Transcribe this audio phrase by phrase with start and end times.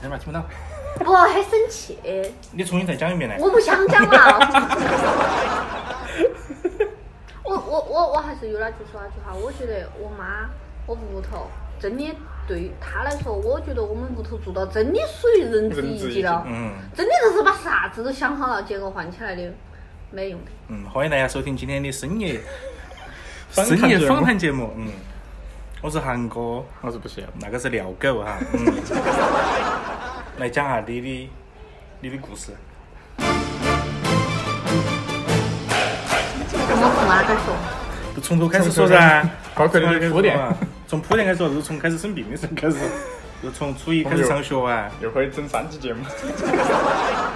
[0.00, 0.44] 听不到。
[1.04, 1.98] 我很生气，
[2.52, 3.36] 你重新再讲一遍呢。
[3.38, 4.38] 我不想讲了。
[7.44, 10.50] 我我我我还是有那句说那句话，我觉得我妈
[10.86, 11.46] 我屋头
[11.80, 12.14] 真的
[12.46, 16.44] 对她来说，我觉得我们屋头做到真的属于仁至义尽了。
[16.46, 19.42] 嗯真的就是把啥子都想好了，结果换起来的
[20.10, 20.50] 没用的。
[20.68, 22.40] 嗯，欢迎大家收听今天的深夜
[23.50, 24.74] 深夜访谈节目。
[24.76, 24.88] 嗯，
[25.80, 27.24] 我是韩哥，我是不行。
[27.40, 28.36] 那个是廖狗哈。
[28.52, 28.74] 嗯，
[30.38, 31.30] 来讲下你的
[32.00, 32.52] 你的故事。
[36.50, 37.54] 我从哪个说？
[38.16, 40.36] 就从头开始说噻，包括那个铺垫，
[40.88, 42.78] 从铺垫开始说，就是从开始生病的时候开始，
[43.40, 46.04] 就从初一开始上学啊，又可以整三期节目。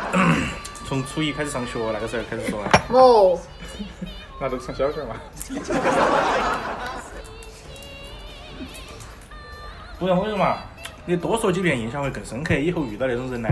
[0.85, 2.69] 从初一开始上学那个时候开始说啊。
[2.89, 3.39] 哦，
[4.41, 5.15] 那都上小学嘛。
[10.03, 10.56] 不然我跟你说嘛，
[11.06, 12.55] 你多说几遍，印象会更深刻。
[12.55, 13.48] 以后遇到那种人呢，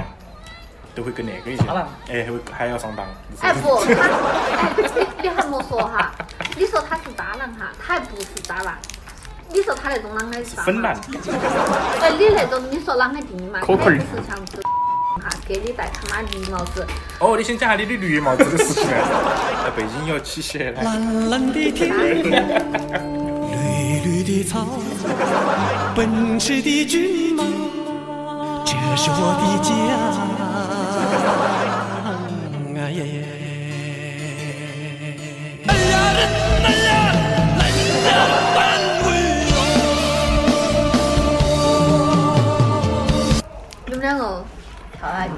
[0.96, 1.62] 都会更那个一些。
[2.08, 3.06] 哎，还会还要上当。
[3.40, 6.12] 哎不，他哎你你还莫说哈，
[6.56, 8.76] 你说他是渣男哈，他还不是渣男。
[9.52, 10.92] 你说他那种啷个是渣粉男。
[12.02, 13.60] 哎，你那种你说啷个定义嘛？
[13.60, 14.60] 可可是像这
[15.22, 16.84] 哈，给你戴他妈绿帽子，
[17.20, 19.06] 哦，你先讲下你的绿帽子的事情啊。
[19.66, 20.72] 哎，背景要起起来。
[20.82, 21.94] 蓝蓝的天，
[24.22, 24.66] 的草，
[25.94, 27.44] 奔驰的骏马，
[28.64, 29.70] 这是我的家。
[32.76, 33.16] 哎呀呀！
[35.66, 36.20] 哎呀人
[36.64, 36.88] 哎呀，
[37.62, 37.66] 人
[38.04, 38.08] 呀
[38.54, 38.58] 半
[39.04, 39.06] 为
[43.86, 44.22] 你们两个
[44.98, 45.30] 跳下去，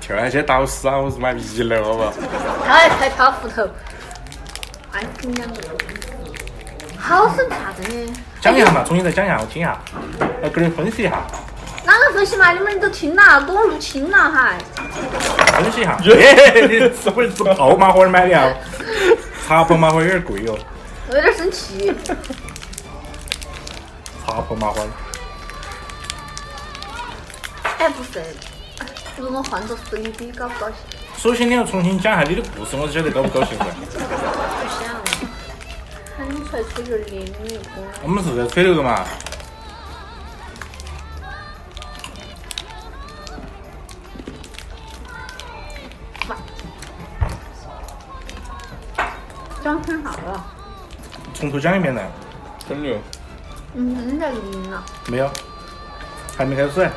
[0.00, 0.96] 跳下去打死啊！
[0.96, 2.12] 我是妈逼了，好不好？
[2.64, 3.68] 跳下去跳湖头，
[4.92, 5.54] 哎，你们两个
[7.00, 7.72] 好生气啊！
[7.76, 8.12] 真的。
[8.40, 9.78] 讲一下嘛，重新再讲一下，我听一下，
[10.42, 11.22] 来给你分析一下，
[11.84, 12.52] 哪个分析嘛？
[12.52, 14.58] 你们都听了，给我录清了还。
[15.62, 15.98] 分析一下。
[16.04, 18.52] 耶，你是不是吃泡麻花儿买的啊？
[19.48, 20.58] 茶泡麻花儿有点贵哦，
[21.08, 21.92] 我有点生气。
[24.24, 24.88] 茶泡麻花儿。
[27.78, 28.22] 哎，不是，
[29.16, 30.76] 如果换做是你，你高不高兴？
[31.16, 33.64] 首先你要重新讲一下你的故事，我才晓得高不高兴噻。
[33.64, 33.98] 不
[34.78, 34.94] 想，
[38.02, 39.04] 我们是在吹牛的嘛。
[49.62, 50.44] 讲很好了。
[51.34, 52.02] 从头讲一遍呢。
[52.68, 52.98] 真牛！
[53.74, 54.84] 嗯，你在录音了。
[55.06, 55.30] 没有，
[56.36, 56.90] 还没开始。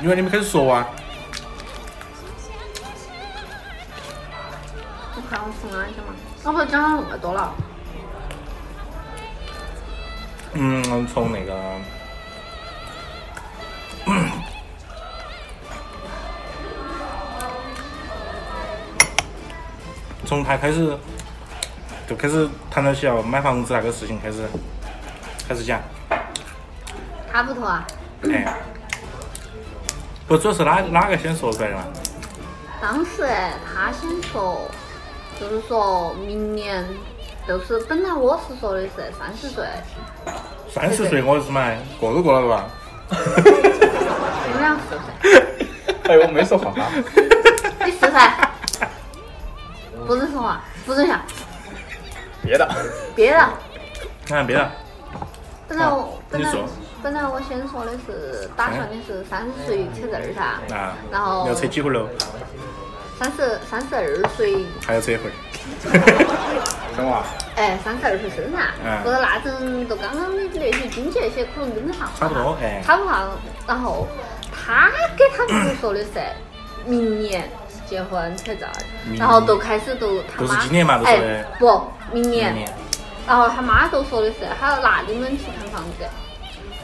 [0.00, 0.86] 因为你们开始说啊。
[5.16, 6.12] 你看我从哪里讲嘛？
[6.44, 7.54] 我不是讲了那么多了。
[10.52, 11.58] 嗯，从那个，
[20.26, 20.96] 从他开始
[22.06, 24.46] 就开始谈到起要买房子那个事情开始
[25.48, 25.80] 开始讲，
[27.32, 27.86] 他不脱啊，
[28.24, 28.54] 哎，
[30.28, 31.84] 不主要是哪哪个先说出来的嘛？
[32.80, 34.70] 当时哎，他先说，
[35.40, 36.84] 就是说明年，
[37.46, 39.64] 就是本来我是说的是三十岁，
[40.70, 42.66] 三十岁我是嘛，过都过了的吧？
[44.46, 45.02] 你们俩是噻？
[46.08, 46.72] 哎，我没说话。
[47.84, 48.50] 你是噻？
[50.06, 51.18] 不准说话，不准笑，
[52.42, 52.68] 别的。
[53.14, 53.48] 憋着。
[54.26, 54.70] 看别的，
[55.68, 56.52] 本来我好本来
[57.02, 62.08] 本来我先说的是打算的是三十岁扯证儿噻，啊，然后要扯几回喽？
[63.18, 65.30] 三十三十二岁，还要扯一回？
[66.96, 67.22] 生娃。
[67.56, 73.30] 哎，三十二岁生噻嗯，或者那阵就刚刚的那些经济那些可能跟得上，差不多哎差不上。
[73.66, 74.06] 然后
[74.52, 76.10] 他给他们说的是
[76.86, 77.48] 明年
[77.86, 78.74] 结婚扯证儿，
[79.16, 80.56] 然后都开始都他妈
[81.04, 82.64] 哎不，明年明。
[82.64, 82.72] 年
[83.26, 86.04] 然后他妈都说的是，他要拿你们去看房子。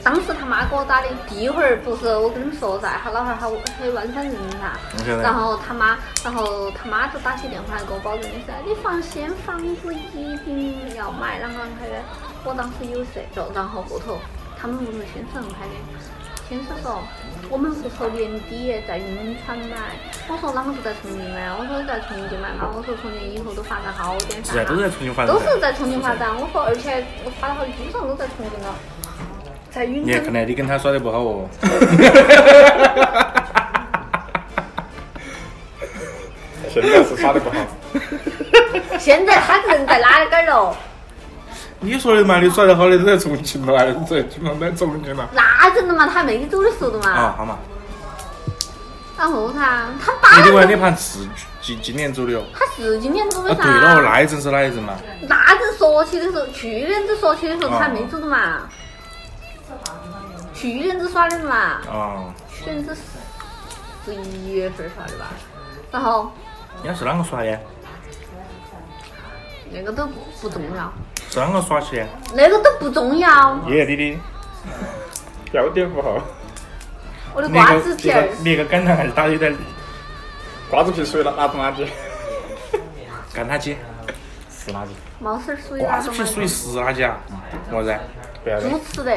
[0.03, 12.03] 当时他妈给我打的第一回儿不是我跟你们说噻，他老汉儿他很湾山人噻然后他妈，然后他妈就打起电话来给我保证的噻，你放心，房子一定要买，啷个啷个的。
[12.45, 14.19] 我当时有事，就，然后后头
[14.59, 15.77] 他们屋头先生开的，
[16.49, 17.03] 先是说
[17.51, 21.53] 我们屋头年底在云川买，我说啷个不在重庆买？
[21.53, 25.35] 我说在重庆买嘛，我说重庆以后都发展好点噻是啊，都是在重庆发展。
[25.35, 26.17] 都是在重庆发。
[26.17, 26.33] 展。
[26.33, 28.75] 我说，而且我发了好基本上都在重庆了，
[29.71, 30.35] 在云你看南。
[30.35, 31.49] 来你跟他耍的不好哦。
[36.73, 37.57] 现在是耍的不好。
[38.99, 40.77] 现在他人在哪个儿了？
[41.81, 45.29] 你说的嘛，你耍的好的都在重庆了，还是在基本上在重庆了。
[45.33, 47.35] 那真的嘛，他没走的时候的嘛啊，嘛。
[47.39, 47.59] 好嘛，
[49.19, 51.21] 然后他，他爸你另外那盘是
[51.61, 52.43] 今今年走的哦。
[52.55, 53.65] 他是今年走的啊，噻。
[53.65, 54.95] 对了，那一阵是哪一阵嘛？
[55.29, 58.69] 那阵说起的时候，去年子说起的时候哦他还没走的嘛。
[60.55, 61.57] 去年子耍的嘛，
[61.89, 62.97] 啊，去年子
[64.05, 65.27] 十一月份耍的吧。
[65.91, 66.33] 然后
[66.83, 67.59] 人家是啷个耍的？
[69.73, 70.07] 那个都
[70.41, 70.93] 不重要，
[71.31, 72.07] 是啷个耍起的？
[72.35, 73.59] 那个都不重要。
[73.69, 74.19] 爷爷弟弟，
[75.53, 76.21] 标点符号，
[77.33, 79.57] 我的瓜子皮儿那个，那个感叹还是打的有点
[80.69, 81.87] 瓜子皮属于哪哪种垃圾？
[83.33, 83.77] 干垃圾，
[84.51, 84.89] 湿垃圾。
[85.21, 86.19] 毛丝儿属于瓜哪种嘛？
[86.19, 87.21] 子皮属于湿垃圾啊？
[87.71, 87.97] 么子？
[88.43, 89.17] 不要的，猪吃的，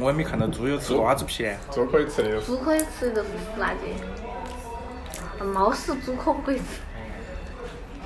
[0.00, 1.46] 我也没看到猪有吃瓜子皮。
[1.70, 5.44] 猪可以吃的，猪可以吃的都是湿垃圾。
[5.44, 6.64] 猫屎猪可不可以吃？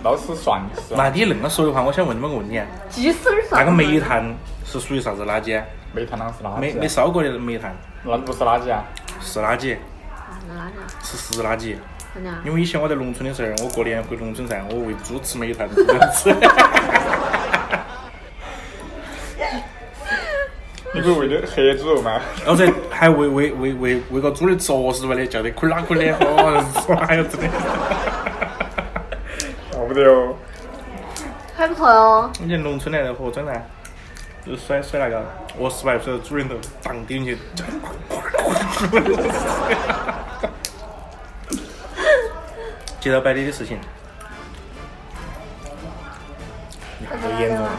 [0.03, 0.95] 猫屎算是？
[0.97, 4.35] 那你恁个说的话，我想问你们个问题啊，鸡屎儿算那个煤炭
[4.65, 5.63] 是属于啥子垃圾？
[5.93, 6.61] 煤炭啷是垃圾？
[6.61, 8.85] 没没烧过的煤炭那不是垃圾啊！
[9.21, 9.77] 是垃圾，
[10.15, 10.73] 啊，那垃圾，
[11.03, 11.77] 是湿垃圾。
[12.15, 12.41] 真的啊。
[12.45, 16.31] 因为以前我在农村的时候，我过年回农村噻，我喂猪吃煤炭，不能吃。
[20.93, 22.21] 你不是为的黑猪肉吗？
[22.39, 27.49] 然后再还喂喂喂喂喂个猪的啄食吧的，叫得苦啦苦的，哦，耍呀真的。
[29.73, 30.35] 要不得哦。
[31.57, 32.31] 还不错哟。
[32.41, 33.63] 你农村来的和真的，
[34.45, 35.25] 就甩甩那个
[35.61, 37.39] 二十来岁的猪人头，当丢进去，
[42.99, 43.79] 接到摆你的事情，
[46.99, 47.71] 你看这严重啊，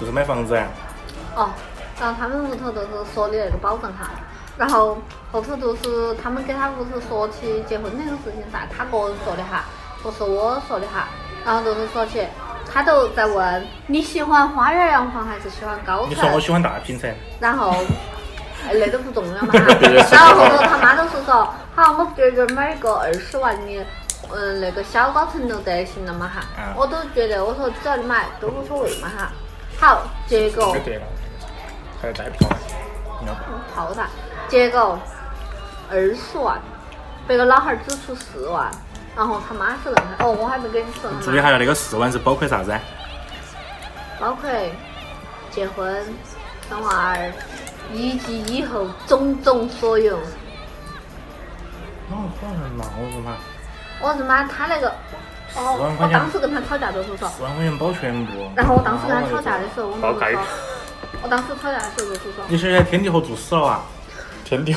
[0.00, 0.66] 就是买房子啊，
[1.36, 1.50] 哦，
[2.02, 4.10] 然后他们屋头就是说的那个保证哈，
[4.58, 4.98] 然后
[5.30, 9.66] 后头就是他们给他屋头说起结婚那个事情噻，他个人说的哈，
[10.02, 11.06] 不是我说的哈，
[11.44, 12.26] 然后就是说起，
[12.68, 17.08] 他都在问你喜欢花园洋房还是喜欢高层你说我，喜欢大平层，
[17.38, 17.72] 然后。
[18.64, 19.52] 哎，那 都不重要嘛。
[19.54, 19.76] 哈，
[20.12, 23.84] 然后后头他妈都是说，好，我觉得买个二十万的，
[24.32, 26.44] 嗯，那个小高层楼得行了嘛哈。
[26.56, 29.32] 嗯，我都觉得，我说只要你买都无所谓嘛哈。
[29.80, 30.76] 好，结果
[32.02, 32.48] 还要再票。
[33.74, 34.04] 泡噻，
[34.48, 34.98] 结果
[35.88, 36.60] 二十万，
[37.28, 38.68] 别个老汉儿只出四万，
[39.16, 42.80] 然后他妈是恁个，哦，我还没跟你说呢，注意下那个四万是包括啥子啊？
[44.20, 44.50] 包括
[45.50, 46.04] 结婚、
[46.68, 47.32] 生娃儿
[47.92, 50.16] 以及以后种种所有。
[52.10, 53.36] 哦，好像闹是嘛，
[54.00, 54.88] 我日妈，他那个，
[55.54, 58.50] 哦我当时跟他吵架的时候说，四万块钱包全部。
[58.56, 60.42] 然后我当时跟他吵架的时候，我们就说，
[61.22, 63.80] 我当时吵架的时候就是说，你现在天地河做死了哇？
[64.44, 64.76] 天地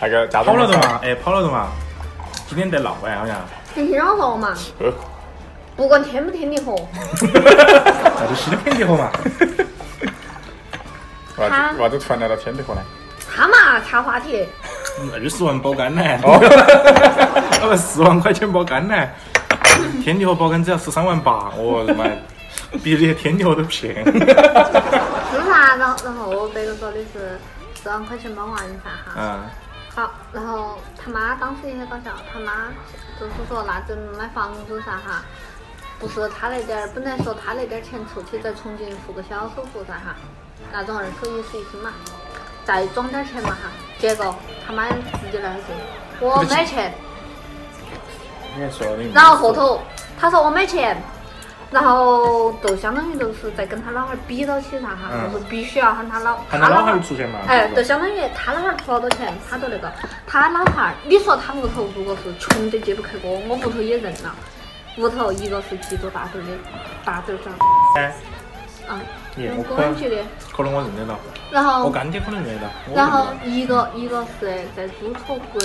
[0.00, 1.00] 那个家跑了的嘛？
[1.02, 1.68] 哎，跑了的嘛？
[2.48, 3.36] 今天在闹哎，好像。
[3.74, 4.92] 你听我说嘛，呃，
[5.76, 6.74] 不管天不天地河，
[7.22, 9.10] 那就新天地河嘛。
[11.38, 12.82] 为啥他子为啥子突然来到天地河呢？
[13.34, 14.46] 他嘛插话题。
[15.14, 16.38] 二十万包干呢，哦，
[17.62, 18.94] 那个四万块钱包干呢，
[20.02, 22.04] 天地河包干只要十三万八，我的妈，
[22.82, 24.04] 比这些天地河都便宜。
[25.30, 27.38] 是噻，然后然后别个说的是
[27.74, 29.12] 四万块钱包完噻哈。
[29.16, 29.40] 嗯，
[29.94, 32.68] 好，然后他妈当时也很搞笑，他妈
[33.18, 35.22] 就是说那阵买房子噻哈，
[35.98, 40.16] 不是他那点儿，本来说他那点儿钱出去在重庆付个小首付噻哈，
[40.72, 41.92] 那种二手一室一厅嘛，
[42.64, 44.34] 再装点儿钱嘛哈，结果
[44.66, 45.66] 他妈直接来一句
[46.20, 46.92] 我没钱。
[49.14, 49.80] 然后后头
[50.18, 51.00] 他说我没钱，
[51.70, 55.32] 然后就相当于就是在跟他老汉儿比到起噻哈，嗯。
[55.32, 57.38] 就是必须要喊他老喊他老汉儿出钱嘛。
[57.46, 59.92] 哎，就相当于他老汉儿出好多钱，他就那个，
[60.26, 64.34] 他老汉儿，你说他屋头如果是穷得揭不开锅，我屋头也认了。
[64.98, 66.48] 屋头一个是几座大队的
[67.04, 67.54] 大队长，
[67.96, 68.12] 哎，
[68.88, 69.00] 啊，
[69.36, 71.18] 耶，我用可能工人局的，可能我认得到，
[71.52, 72.68] 然后我干爹可能认得到。
[72.88, 73.34] 我然后到。
[73.44, 75.60] 一个一个是在朱托国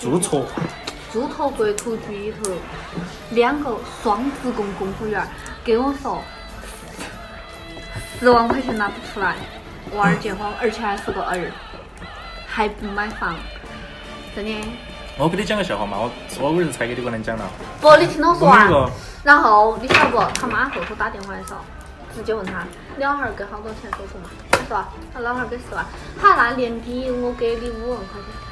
[0.00, 0.38] 注册
[1.12, 2.52] 朱托国土局里头，
[3.30, 5.26] 两个双职工公务员儿
[5.64, 6.22] 跟我说，
[8.18, 9.34] 十万块钱拿不出来，
[9.96, 11.50] 娃儿结婚，而且还是个儿，
[12.46, 13.34] 还不买房，
[14.36, 14.54] 真的。
[15.18, 17.50] 我给你讲个笑话嘛，我我儿子才给你过来讲了。
[17.80, 18.70] 不，你听我说完。
[19.24, 20.22] 然后你晓得不？
[20.40, 21.60] 他妈后头打电话的时候，
[22.14, 22.64] 直接问他，
[22.96, 24.30] 你老汉儿给好多钱首付嘛？
[24.52, 25.84] 他说他老汉儿给十万，
[26.20, 28.49] 好，那年底我给你五万块钱。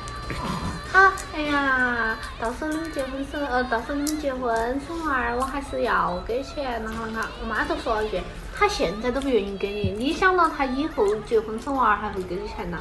[0.93, 8.21] 好， 哎呀，到时候你们结婚生呃，到时候你们结婚生娃儿，我还是要给钱，然后呢，我妈就说了一句，
[8.59, 12.79] 她现在都不愿意给你，你想到她以后结婚生娃儿还会给你钱呢？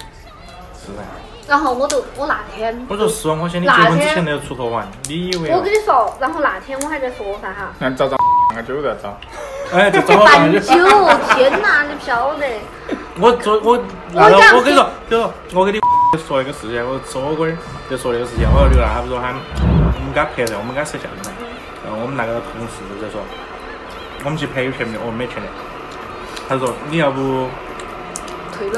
[1.48, 8.16] 然后我就我那天我说十万块钱你结婚之前都要出头完，你以为哦我跟你说，然后那天我还在说噻哈，那找找
[8.51, 9.18] 那个酒在找，
[9.74, 10.74] 哎，就找我办办酒，
[11.36, 12.48] 天哪，你不晓得。
[13.20, 15.80] 我做我我讲我跟你说，就说我给你
[16.13, 17.51] 就说一个事情，我吃火锅儿
[17.89, 21.31] 就说那个事情，我说刘娜，他不说喊我们给他拍的，我们给他摄像噻，
[21.83, 23.19] 然后我们那个同事就说，
[24.23, 24.99] 我们去拍有钱没得？
[25.03, 25.47] 我们没钱的。
[26.47, 27.49] 他说你要不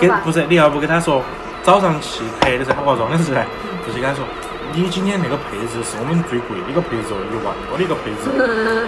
[0.01, 0.31] 给不。
[0.31, 1.21] 是你要不给他说
[1.61, 3.41] 早上去拍的时候化妆的时候，
[3.85, 4.25] 就是跟他说。
[4.71, 8.29] 你今天那个配置是我们最贵的一个配置哦，一万多的一个配置，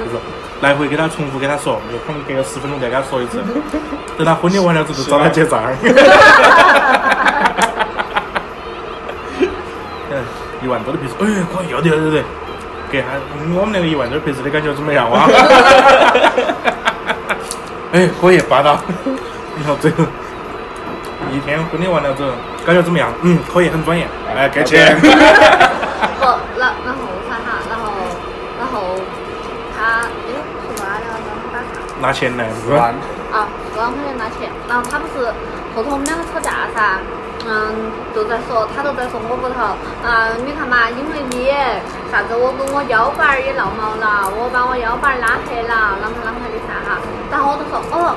[0.06, 0.22] 就是
[0.62, 3.42] 来回给他重复给他说，就可能隔个十分钟再给他说一次。
[4.16, 5.74] 等他婚礼完了之后，找他结账。
[10.62, 12.24] 嗯，一万多的配置， 哎，可以，要得要得要得，
[12.92, 13.08] 给他
[13.58, 15.28] 我们那个一万多的配置的感觉怎么样啊？
[17.94, 18.80] 哎，可以霸道。
[19.60, 20.04] 然后最后
[21.32, 22.32] 一天婚礼完了之后，
[22.66, 23.12] 感觉怎么样？
[23.22, 24.08] 嗯，可以，很专业。
[24.36, 24.98] 哎，给钱。
[25.00, 25.08] 不，
[26.58, 27.92] 然然后啥哈，然后
[28.60, 28.96] 然后
[29.78, 30.32] 他哎
[30.66, 31.06] 说啥来着？
[31.28, 31.66] 让他打岔。
[32.02, 32.78] 拿钱来，是是吧
[33.32, 33.38] 吧？？
[33.38, 35.32] 啊，十万块钱拿钱，然后他不是
[35.76, 37.00] 后头我们两个吵架噻，
[37.48, 41.50] 嗯，就在说，他都在说我屋头，啊，你看嘛，因为你
[42.12, 47.00] 啥子，我跟我腰板儿也闹毛了，我把我腰板儿拉黑了，啷个啷个的噻哈，
[47.32, 48.16] 然后我就说，哦，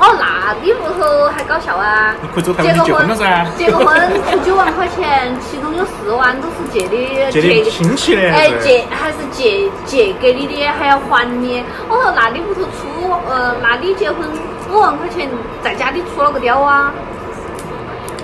[0.00, 2.14] 哦，那你屋头还搞笑啊？
[2.20, 3.46] 你可以走台湾去结结个婚婚了噻。
[3.56, 3.88] 结个婚
[4.30, 11.64] 十九万块钱，其中有四万都是借的，借的亲戚的哎，借还是借借给你的，还要还你。
[11.88, 14.28] 我说那你屋头出呃，那你结婚
[14.70, 15.28] 五万块钱，
[15.62, 16.92] 在家里出了个屌啊？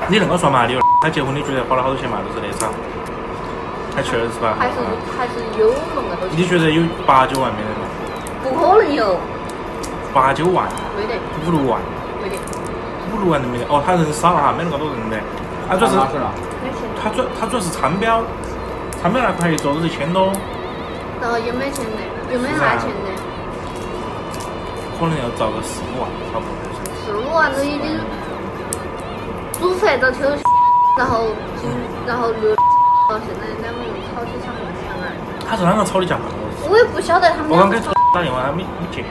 [0.09, 2.19] 你那个说嘛，你他结婚你觉得花了好多钱嘛？
[2.23, 2.71] 就是那场，
[3.95, 4.55] 还去二十八。
[4.55, 4.75] 还是
[5.19, 6.39] 还是有那么多钱？
[6.39, 7.85] 你觉得有八九万没得吗？
[8.43, 9.19] 不可能有，
[10.15, 11.81] 八九万，没得，五六万，
[12.23, 12.37] 没得，
[13.13, 13.65] 五六万都没得。
[13.69, 15.19] 哦，他人少哈，没那么多人的。
[15.69, 16.17] 他主要是。
[17.03, 18.23] 他主他主要是餐标，
[19.01, 20.33] 餐标那块一桌子一千多，
[21.21, 23.09] 然后也没钱的，又没拿钱的，
[24.99, 26.81] 可能要遭个四五万，差不多就是。
[27.05, 28.01] 四五万都已经
[29.61, 30.25] 注册到秋，
[30.97, 31.29] 然后
[32.07, 34.65] 然后六到现在两个人吵起场面
[35.03, 35.13] 来。
[35.49, 36.17] 他是啷个吵的架？
[36.69, 37.79] 我也不晓得他们我刚给，
[38.15, 39.05] 打电话，他没没接，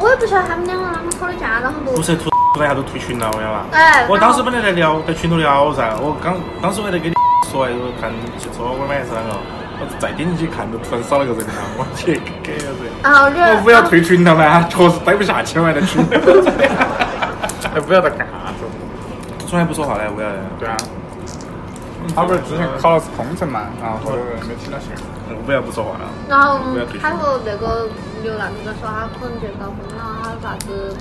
[0.00, 3.66] 我也不晓得他们两个啷个吵的架，然后就不是突突然一下就退群了，我晓得吧？
[3.72, 7.14] 哎，我当时本来在聊，在群头聊噻，我刚当时我还在给你
[7.52, 9.36] 说，就是看去吃火锅买是啷个，
[9.78, 12.74] 我再点进去看，就突然少了个人了，我去给个人。
[13.02, 16.16] 然我不要退群了嘛，确实待不下去了，在群头。
[17.74, 18.64] 哎，不要在干啥子？
[19.46, 20.30] 从来不说话的，为啥？
[20.58, 20.76] 对啊，
[22.14, 24.16] 他不是之前考了是空乘嘛，然后后头
[24.48, 24.98] 没听到信儿。
[25.44, 26.08] 不要不说话了。
[26.28, 26.58] 然后
[27.00, 27.88] 他和那个
[28.22, 30.96] 刘娜就在说他可能结搞婚了，他啥子，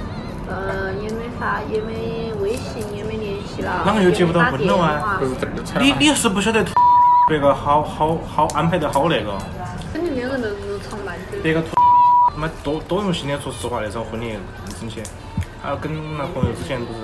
[0.48, 5.20] 呃，也没发，也没微信，也没联系了，啷个又结不到婚了啊
[5.80, 6.64] 你你是不晓得
[7.28, 9.36] 别个好好好安排的好那个，
[9.92, 11.40] 肯定两个人都是常伴酒。
[11.42, 14.38] 别个他妈多多用心的，说实话那场婚礼
[14.80, 15.02] 真些。
[15.64, 17.00] 还有跟男朋友之前不是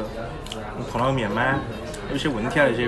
[0.91, 1.41] 碰了个面吗？
[2.11, 2.87] 有些问题啊那些，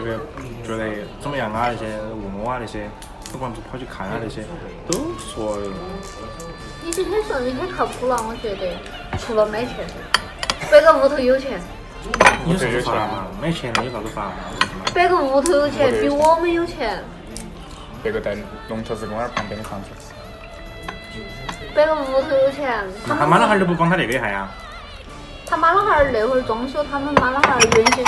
[0.63, 0.88] 觉得
[1.20, 2.88] 怎么样啊那些问我啊那些，
[3.32, 4.44] 不管不跑去看啊那些，
[4.88, 5.63] 都说的。
[6.86, 8.78] 已经很顺利、很靠谱了，我觉得，
[9.18, 9.78] 除了没钱，
[10.70, 11.60] 别个屋头有钱，
[12.46, 13.25] 有啥子发嘛？
[13.42, 14.34] 没钱了有啥子法嘛？
[14.94, 17.04] 别个屋头有钱，比我们有钱，
[18.04, 19.88] 别个在龙头寺公园旁边的房子，
[21.74, 24.48] 别个屋头有钱，他妈老汉儿都不帮他那个一下呀？
[25.46, 28.06] 他妈老汉儿那会儿装修，他们妈老汉儿原先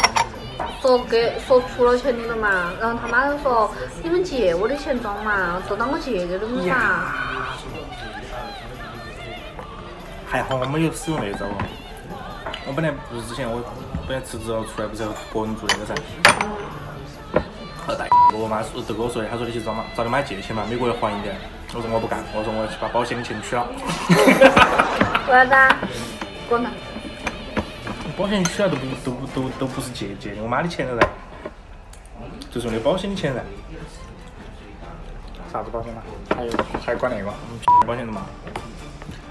[0.82, 3.72] 说给说出了钱的了嘛，然后他妈就说
[4.04, 6.76] 你们借我的钱装嘛，就当我借给你们噻。
[10.28, 11.46] 还好我没有使用那招。
[12.68, 13.62] 我本来不是之前我
[14.08, 15.96] 本来辞职了出来不是要个人做那个噻，
[18.34, 21.36] 我妈说都跟我说的，她说你去找妈找你妈借钱嘛，每个月还一点。
[21.74, 23.68] 我说我不干，我说我要去把保险的钱取了。
[25.28, 25.78] 为啥子啊？
[26.48, 26.72] 滚蛋！
[28.18, 31.08] 保险取了都不都不都都不是借借的我妈的钱了噻，
[32.50, 33.42] 就是用的保险的钱噻，
[35.52, 36.02] 啥子保险嘛？
[36.36, 36.52] 还有
[36.86, 37.34] 还管那个？
[37.86, 38.22] 保险的嘛。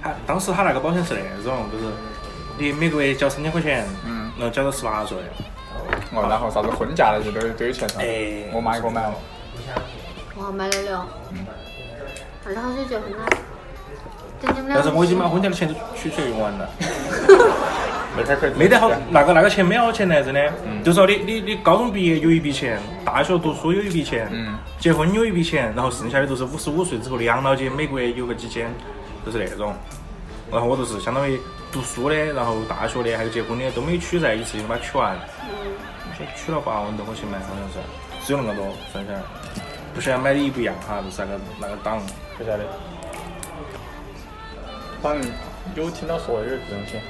[0.03, 1.85] 他当时他那个保险是那种，就是
[2.59, 5.17] 你每个月交三千块钱，嗯然后交到十八岁，
[6.13, 8.45] 哦，然后啥子婚嫁那些都都有钱噻哎。
[8.53, 9.15] 我妈也给我买了。
[10.37, 11.07] 我买了了，
[12.45, 13.27] 二十好久结婚了。
[14.41, 14.77] 等你们俩。
[14.77, 16.69] 但是我已经把婚嫁的钱都取出来用完了。
[18.17, 20.53] 没太可以 没得好，那个那个钱没好钱来，真的。
[20.85, 28.73] 就说你你你高中毕业有一笔钱，大学读书有一笔钱，嗯结婚有一笔钱，然后剩下的都是五十五岁之后的养老金，每个月有个几千，
[29.25, 29.75] 就是那种。
[30.53, 31.41] 然后我就是相当于
[31.73, 35.17] 读书的，然后大学的，还有结婚的都没取在一次性把它取完。
[36.17, 37.79] 先取了八万多块钱嘛，好像是，
[38.27, 39.21] 只有那么多，算下来。
[39.95, 42.01] 不晓得买的一不一样哈，就是那个那个档。
[42.37, 42.65] 不晓得。
[45.03, 45.31] 反正
[45.75, 47.03] 有听到说有这种险，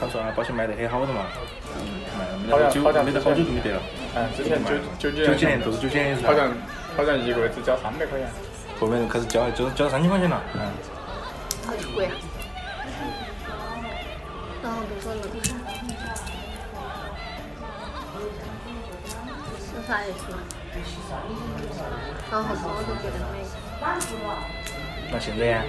[0.00, 1.26] 他说啊，保险卖得很好的嘛，
[2.18, 3.80] 卖没好久，好像没得好久就没得了。
[4.16, 6.52] 嗯，之前九九几九几年都是九几年的时候好，像
[6.96, 8.28] 好像一个月只交三百块钱，
[8.80, 10.42] 后面开始交交交三千块钱了。
[10.54, 10.60] 嗯，
[11.66, 12.12] 好贵啊。
[14.60, 15.77] 然后就说那
[19.88, 20.36] 个啥，意思嘛？
[22.30, 23.40] 然后说我就觉得没。
[25.10, 25.62] 那现在呀，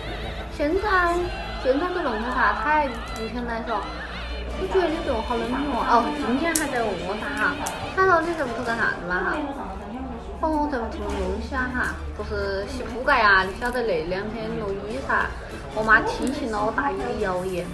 [0.52, 1.16] 现在
[1.64, 2.60] 现在个弄的啥？
[2.62, 3.80] 他还之前来说，
[4.60, 5.80] 我觉得你对我好冷漠。
[5.88, 7.56] 哦，今天还在问我啥哈？
[7.96, 9.38] 他说你在屋头干啥子嘛哈？
[10.42, 15.32] 我说我在屋头弄东西啊哈，不是洗铺盖啊，你晓得那两天落雨噻，
[15.76, 17.66] 我妈听信了我大姨的谣言，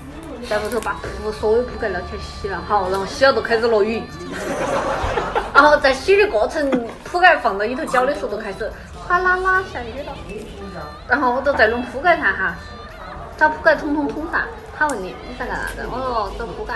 [0.48, 4.04] 在屋头把铺所有铺盖捞起来洗了，好，然后洗了就开始落雨，
[5.56, 6.70] 然后在洗的过程，
[7.06, 10.12] 铺盖放到里头搅的时候就开始哗啦啦下雨了。
[11.08, 12.56] 然后我就在弄铺盖噻哈，
[13.38, 14.44] 找铺盖捅捅捅噻。
[14.78, 15.88] 他问你你在干啥子？
[15.90, 16.74] 我说找铺盖。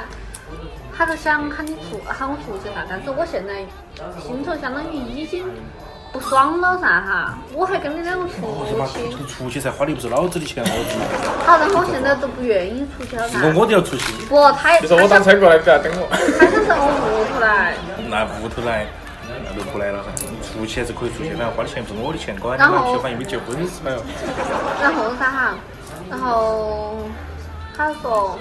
[0.98, 3.66] 他就想喊你出喊我出去噻，但是我现在
[4.22, 5.46] 心头相当于已经
[6.12, 8.34] 不爽了噻哈，我还跟你两个出
[8.88, 10.70] 去，出出去才，花的不是老子的钱，我
[11.46, 11.52] 操！
[11.52, 13.40] 好，然后我现在都不愿意出去了噻。
[13.40, 16.08] 如果我都要出去，不，他也你说我他想当车过来，不要等我。
[16.12, 17.76] 他想在我屋头来，
[18.10, 18.88] 那屋头来，
[19.46, 20.10] 那就不来了噻。
[20.42, 23.92] 出去还是可以出去，反正花的钱不是我的钱，管你然后妈去，反正又没结婚是吧？
[24.82, 25.54] 然后啥哈，
[26.10, 26.98] 然后
[27.78, 28.38] 他说，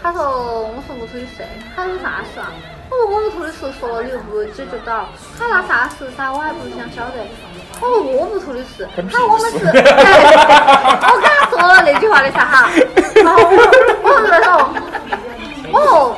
[0.00, 1.42] 他说我说屋头的事，
[1.74, 2.52] 他说啥事啊？
[2.90, 7.26] 我说我屋头的事说了你又不解决到，他那啥事噻，我还不是想晓得。
[7.80, 12.70] 我说我屋头的事，他说我们是， 哎，我跟他说了那句话的噻哈，
[13.16, 13.48] 然后我
[14.04, 14.70] 我就在说，
[15.72, 16.16] 我说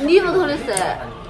[0.00, 0.72] 你屋头的事。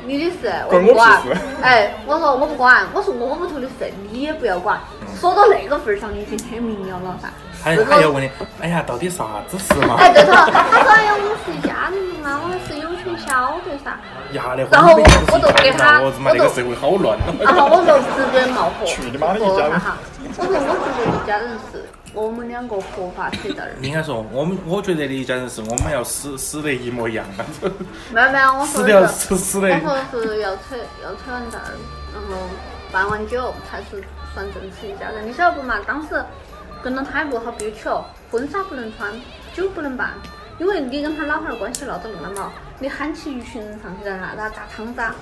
[0.08, 1.20] 你的事我不管，
[1.60, 4.80] 哎，我说我不管，我说我屋头的事你也不要管。
[5.20, 7.28] 说到那个份儿上，你已经很明了了噻。
[7.62, 8.30] 还要问你，
[8.62, 9.96] 哎呀，到底啥子事嘛？
[9.98, 13.92] 哎，对头，他说哎呀，我们是一家人嘛，我们是有权晓得噻。
[14.32, 15.00] 呀嘞，然后我
[15.32, 17.18] 我就给他我他妈我就那个社会好乱。
[17.40, 19.78] 然后我就直接冒火，去你妈的一家人
[20.32, 21.84] 说我说我觉得一家人是
[22.18, 23.72] 我们两个合法扯在那儿。
[23.80, 27.24] 应该说，我们我觉得的一家人是我们要死死得一模一样，
[28.12, 29.68] 没有没有，我说的是，死死的。
[29.68, 31.72] 我说是要扯要扯完蛋儿，
[32.12, 32.46] 然后
[32.90, 34.02] 办完酒才是
[34.34, 35.28] 算正式一家人。
[35.28, 35.76] 你晓得不嘛？
[35.86, 36.24] 当时
[36.82, 39.12] 跟了他也不好憋屈哦，婚纱不能穿，
[39.54, 40.10] 酒不能办，
[40.58, 44.34] 因为你跟他老汉儿关系闹得那么好，你喊起一群人上去干啥？
[44.36, 45.14] 他打汤渣。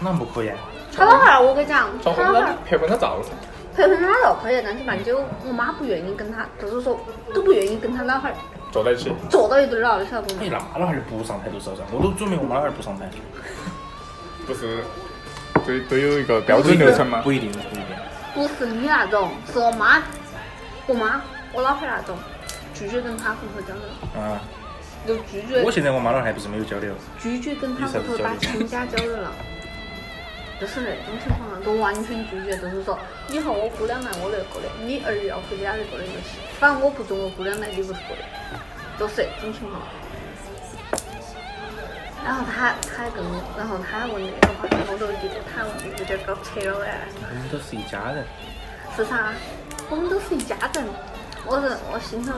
[0.00, 0.56] 那不可以啊？
[0.96, 3.30] 他老汉儿，我跟你讲，穿他老汉儿婚纱拍婚纱照噻，
[3.78, 6.98] 陪婚纱照可以，但是办酒，我妈不愿意跟他，就是说
[7.32, 8.36] 都不愿意跟他老汉儿
[8.72, 9.12] 坐在一起。
[9.30, 10.66] 坐到一堆儿了，你晓得不哎，嘛？
[10.74, 13.08] 那老汉儿不上台就是了噻，我都准备我妈老汉儿不上台。
[14.44, 14.82] 不是，
[15.64, 17.20] 都都有一个标准流程吗。
[17.22, 17.84] 不一定，不一定。
[18.34, 20.02] 不是你那种，是我妈，
[20.88, 22.18] 我妈，我老汉儿那种，
[22.74, 24.42] 拒绝跟他户头交流，啊，
[25.06, 26.92] 就拒绝我现在我妈老汉儿还不是没有交流。
[27.20, 29.30] 拒绝跟他户头打亲家交流了。
[30.60, 32.98] 就是那种情况了，都完全拒绝，就是说
[33.30, 38.22] 以后我姑娘来我那过的，你儿要回家里过的就行，反正我不准我姑娘来你屋头过的，
[38.98, 39.80] 就是这种情况。
[42.24, 47.08] 然后他他还跟我，然后他还问那个话题，我都觉得他问有点搞扯了哎。
[47.30, 48.26] 我们都是一家人。
[48.96, 49.32] 是啥？
[49.88, 50.84] 我们都是一家人。
[51.46, 52.36] 我是我心头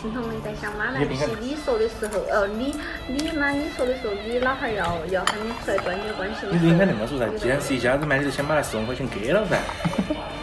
[0.00, 1.06] 心头没在想妈来是
[1.40, 6.46] 你说的时候，呃，你你妈你说的时候，你老汉儿要要喊你出来断绝关系。
[6.50, 9.56] 你就应该那么说噻，既然是一家子嘛，你就先把那十万块钱给了噻。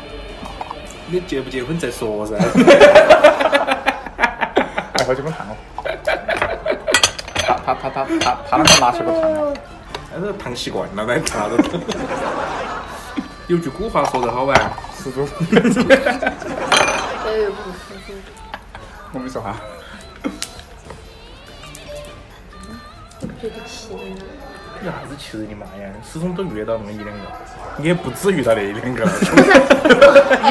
[1.05, 2.35] 你结不结婚再说噻。
[4.17, 5.55] 哎，好久没看了。
[7.45, 9.53] 他他他他他他那个拿起个糖，
[10.11, 11.57] 但是烫习惯了，那啥子？
[13.47, 15.27] 有句古话说得好啊，始终。
[15.27, 15.69] 哎，不是
[17.87, 18.13] 不是，
[19.13, 19.55] 我没说话。
[23.21, 24.23] 我觉得气人了。
[24.83, 25.87] 有啥子气人的嘛呀？
[26.03, 27.23] 始终都遇到那么一两个，
[27.77, 29.11] 你也不止遇到那一两个了，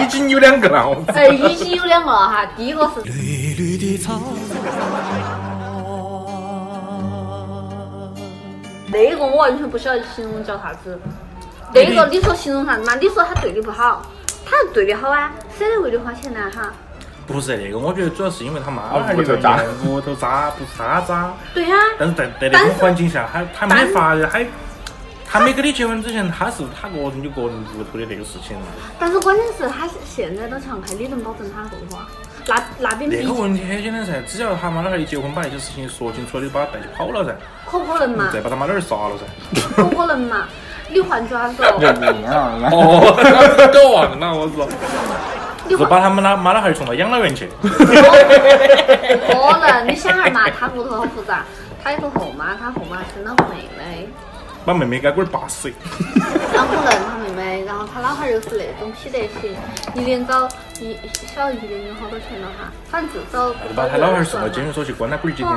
[0.00, 0.88] 已经有两个了。
[0.88, 4.18] 我操哎，已经有两个了哈，第一个是绿绿的草，
[8.86, 10.98] 那个我完全不晓得形容叫啥子。
[11.74, 12.94] 那个你说形容啥子嘛？
[12.94, 14.02] 你说他对你不好，
[14.46, 16.72] 他是对你好啊，舍得为你花钱呢哈。
[17.32, 24.46] 不是那个，我觉得主要是因为他妈屋头渣屋头渣不是他渣，对呀、但是在在那种环境下，他他没法，还
[25.26, 28.66] 他没跟你结婚之前，他是他个人有个人屋头的那个事情嘛。
[28.98, 32.06] 但是关键是他现在都强开，你能保证他过不啊？
[32.46, 37.34] 那那边那个问题很简单噻，只要他妈老汉儿一结婚，把那些事情说清楚了，你把他带起跑了噻，
[37.70, 38.30] 可不可能嘛？
[38.32, 39.24] 再把他妈老汉儿杀了噻。
[39.76, 40.48] 可不可能嘛？
[40.90, 42.58] 你换句话说，认命啊！
[42.70, 43.16] 哦，
[43.72, 44.68] 都忘了，我说。
[45.68, 47.48] 是把他们拉妈老汉儿送到养老院去。
[47.62, 47.78] 可
[49.68, 51.44] 能你想哈嘛，他屋头好复杂，
[51.82, 54.08] 他有个后妈，他后妈生了个妹妹，
[54.64, 55.72] 把妹妹给龟儿拔死。
[56.52, 59.56] 然后可能他妹妹，然后他老汉儿又是那种批得行，
[59.94, 60.46] 一年找
[60.80, 60.96] 一
[61.34, 65.52] 小一年有好多钱了哈，反正至少把他老汉儿送到监狱所去关他龟儿几天。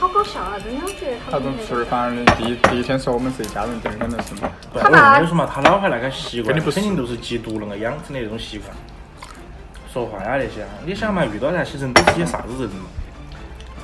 [0.00, 0.58] 哇，好搞笑啊！
[0.62, 4.50] 真的，我觉得他那种吃饭的第一第一天说我们是一家人，第二天就是嘛。
[4.72, 8.70] 对，我他爸跟你说嘛，他老汉儿那个习惯，跟你不是肯定都是缉毒那个养成的那种习惯。
[9.92, 12.86] 说话呀那些啊，你想嘛，遇到那些人都是些啥子人嘛？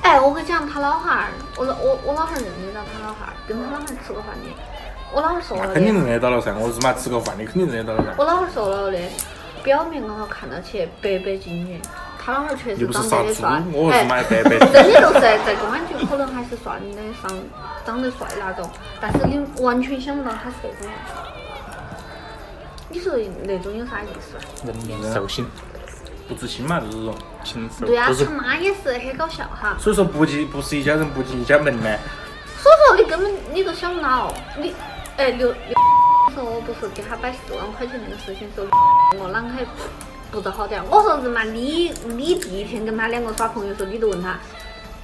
[0.03, 4.49] 哎，我跟你讲，他老汉儿，我老我我老汉儿认得到他老汉儿，跟他老汉儿吃过饭的，
[5.13, 5.83] 我老汉儿说了那肯。
[5.83, 8.13] 定认得到了噻，我日妈吃过饭的肯定认得到了噻。
[8.17, 8.99] 我老汉儿说了的，
[9.63, 11.81] 表面刚好看到起白白净净，
[12.23, 14.43] 他老汉儿确实又不是长得杀也帅，哎，白白。
[14.43, 17.29] 真的就是在公安局可能还是算得上
[17.85, 18.69] 长得帅那种，
[19.01, 20.91] 但是你完全想不到他是那种人。
[22.89, 24.37] 你说那种有啥意思？
[24.65, 25.45] 人面兽心，
[26.29, 27.13] 不知心嘛，就是说。
[27.43, 27.97] 禽兽对。
[27.97, 29.75] 啊，他妈也是很搞笑哈。
[29.77, 31.97] 所以说不进不是一家人，不进一家门呢。
[32.57, 34.73] 所以说你根本你都想不到，你
[35.17, 35.75] 哎刘刘
[36.33, 38.67] 说我不是给他摆四万块钱那个事情时候，
[39.19, 39.65] 我啷个还
[40.33, 40.81] 不得好点？
[40.89, 44.35] 我说日嘛，你你第一天跟他两个耍朋友时候，你就问他。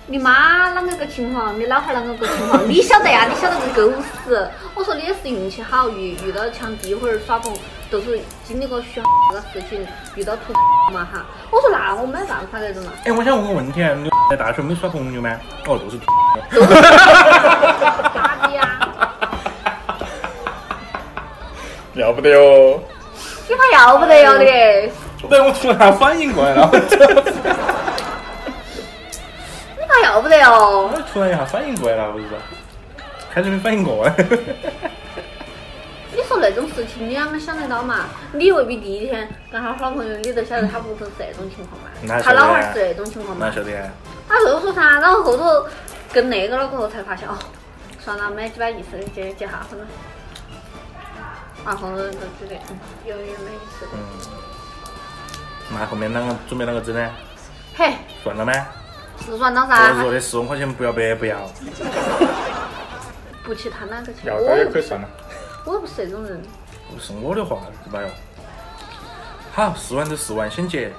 [0.08, 1.56] 你妈啷个个情况？
[1.60, 2.68] 你老汉儿啷个个情况？
[2.68, 3.28] 你晓得呀？
[3.30, 3.94] 你晓得个狗
[4.26, 4.50] 屎！
[4.74, 7.60] 我说你也是运气好，遇遇到像第一回儿耍朋友，
[7.92, 10.52] 都是经历过学那个事情，遇到土
[10.92, 11.24] 嘛哈。
[11.52, 12.92] 我说那我没办法那种嘛。
[13.06, 15.30] 哎，我想问个问题啊，你在大学没耍朋友吗？
[15.68, 16.00] 哦，都是。
[18.16, 18.80] 咋的呀？
[21.94, 22.82] 要不得哟！
[23.48, 24.46] 你怕要不得要的？
[25.28, 26.70] 对，我突然反应过来 了，
[29.78, 30.90] 你怕要不得哦？
[30.94, 32.38] 我突然一下反应过来了，不是说，
[33.34, 34.14] 开始没反应过来。
[36.16, 38.06] 你说那种事情你啷个想得到嘛？
[38.34, 42.22] 你未必第一天跟他耍朋友，你就晓得他屋头是那种情况嘛那？
[42.22, 43.52] 他老汉儿是那种情况嘛哪？
[43.54, 43.90] 晓得呀。
[44.28, 45.66] 他就说啥，然后后头
[46.14, 47.38] 跟那个了过后才发现哦，
[48.00, 49.86] 算了，没几把意思的结结下婚了。
[51.66, 53.86] 啊，后头就觉得嗯，有点没意思。
[53.94, 53.98] 嗯。
[55.72, 57.10] 那后面啷个准备啷个整呢？
[57.76, 58.54] 嘿，算了吗？
[59.26, 61.38] 是算到我噻说，的十万块钱不要白不要。
[63.44, 65.08] 不去他那个钱，要他也可以算了。
[65.66, 66.42] 我又不是这种人。
[66.92, 68.08] 不是我的话，是吧哟？
[69.54, 70.92] 好，四万就四万，先结，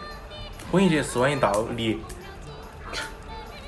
[0.70, 2.00] 婚一结四万一到离，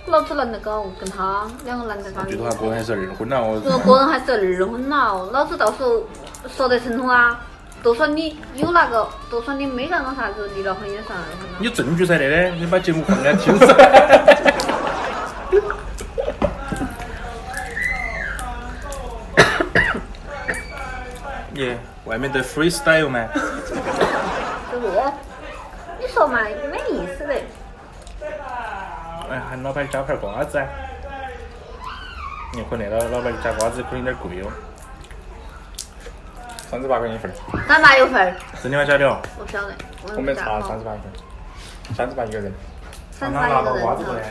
[0.06, 2.22] 老子难得搞，跟他两个懒得搞。
[2.22, 6.02] 最多还个人还是二婚了，我我个人还是二婚了，老子到时候
[6.48, 7.40] 说得成通啊。
[7.82, 11.58] 就算你有那个，就算你没那个啥子，离了婚也算二婚了。
[11.58, 13.66] 有证据噻，那的，你把节目放给他 听噻。
[21.54, 23.26] 耶，外面的 freestyle 吗？
[23.34, 24.86] 就是，
[25.98, 26.38] 你说嘛，
[26.70, 27.34] 没意思的。
[29.28, 30.66] 哎，喊老板加盘瓜子啊！
[32.54, 34.52] 你可能那个老板加瓜子可能有点贵哦。
[36.72, 37.34] 三十八块钱一份儿，
[37.68, 38.84] 三八油份儿，真的吗？
[38.86, 39.20] 假的哦？
[39.38, 39.74] 我晓得。
[40.04, 41.14] 我我没查好三十八一份儿，
[41.94, 42.50] 三十八一个人。
[43.10, 43.64] 三十八一
[44.02, 44.24] 个人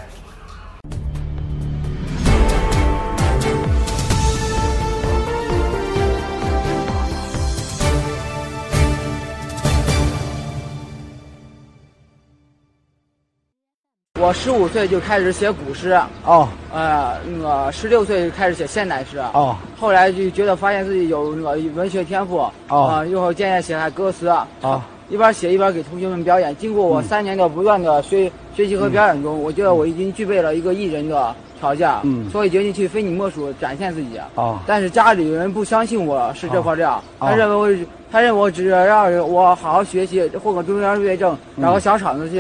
[14.22, 16.48] 我十五岁就开始写古诗，哦。
[16.72, 19.56] 呃，那个十六岁开始写现代诗，哦。
[19.80, 22.84] 后来就觉得发现自己有那个文学天赋，哦。
[22.84, 24.28] 啊，一会儿渐渐写下歌词，
[24.62, 24.80] 哦。
[25.10, 26.56] 一边写一边给同学们表演。
[26.58, 32.30] 经过我三年的不断的学学习和表演中，我觉得我已经具备了一个艺人的条件，嗯。
[32.30, 34.20] 所以决定去非你莫属展现自己。
[34.36, 34.60] 哦。
[34.68, 37.28] 但是家里人不相信我是这块料，哦。
[37.28, 41.64] 他认为我他认为我只要我好好学习，混个中央毕业证，嗯。
[41.64, 42.40] 找个小厂子去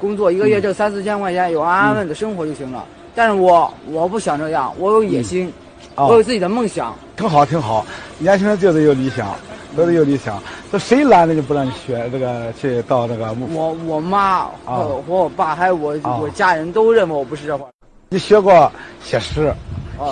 [0.00, 2.84] 工作，一个月挣三四千块钱，有安安稳稳的生活就行了。
[3.14, 5.52] 但是我我不想这样，我有野心，
[5.94, 6.94] 哦我有自己的梦想。
[7.16, 7.86] 挺好挺好，
[8.18, 9.34] 年轻人就得有理想，
[9.76, 10.42] 都得有理想。
[10.72, 13.46] 这谁拦着就不让你学这个去到那个目？
[13.52, 17.66] 我我妈和和我爸还有我哦我家人都认为我不是这块。
[18.08, 18.70] 你学过
[19.02, 19.54] 写诗？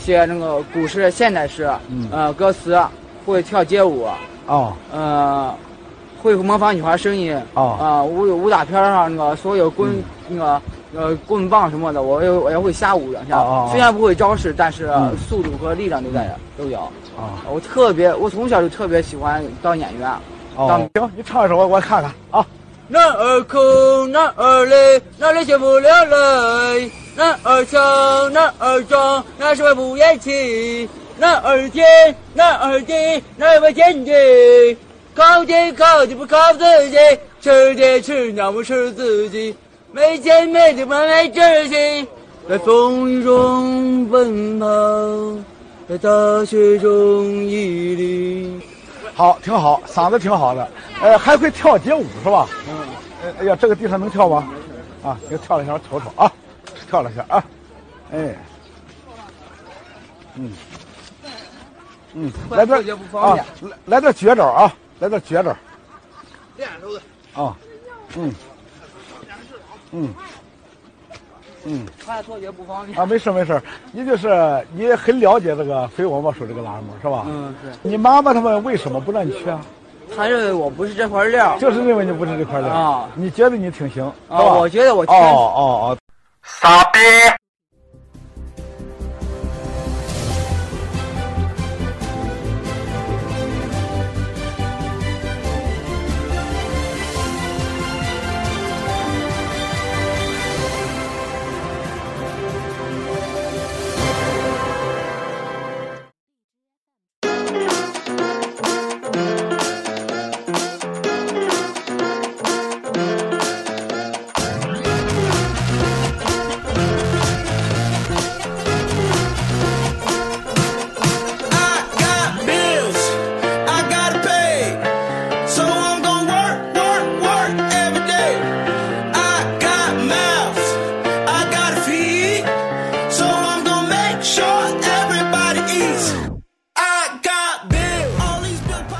[0.00, 2.80] 写那个古诗、现代诗，嗯呃，歌词，
[3.26, 4.06] 会跳街舞，
[4.46, 5.52] 哦呃，
[6.22, 9.90] 会模仿女孩声音，哦啊，武武打片上那个所有棍、
[10.28, 10.62] 那个
[10.94, 13.44] 呃棍棒什么的，我也我也会瞎舞两下。
[13.70, 16.78] 虽然不会招式，但是、嗯速度和力量都在都有。
[17.16, 20.08] 啊我特别，我从小就特别喜欢当演员。
[20.56, 22.46] 哦，行，你唱一首我我看看啊。
[22.88, 26.90] 男儿哭，男儿泪，哪里学不了泪？
[27.16, 30.88] 男儿强，男儿壮，男儿为不言弃。
[31.18, 31.84] 男儿天，
[32.34, 34.12] 男儿地，哪为天地？
[35.14, 36.96] 靠天靠地不靠自己，
[37.40, 39.54] 吃爹吃鸟不吃自己，
[39.92, 42.06] 没钱没地方没志气，
[42.48, 44.66] 在风雨中奔跑，
[45.88, 48.60] 在大雪中屹立。
[49.14, 50.68] 好，挺好，嗓子挺好的，
[51.02, 52.48] 呃，还会跳街舞是吧？
[52.68, 52.74] 嗯。
[53.38, 54.48] 哎呀，这个地方能跳吗？
[55.04, 56.32] 啊，给跳了一下，我瞅瞅啊，
[56.88, 57.44] 跳了一下啊，
[58.12, 58.36] 哎，
[60.36, 60.52] 嗯，
[62.14, 62.78] 嗯，来点
[63.12, 63.44] 啊，来
[63.86, 65.54] 来点绝招啊，来点绝招
[66.56, 67.00] 练手的。
[67.34, 67.56] 啊，
[68.16, 68.32] 嗯，
[69.90, 70.14] 嗯，
[71.64, 71.84] 嗯。
[71.98, 72.96] 看错也不方便。
[72.96, 73.60] 啊，没事没事，
[73.90, 77.24] 你就是你很了解这个非我莫属这个栏目是吧？
[77.26, 77.72] 嗯，是。
[77.82, 79.60] 你妈妈他们为什么不让你去啊？
[80.14, 81.58] 他认为我不是这块料。
[81.58, 84.44] 就是认为你不是这块料啊你觉得你挺行啊，吧？
[84.54, 85.98] 我觉得我哦天生哦哦，
[86.44, 86.98] 傻逼！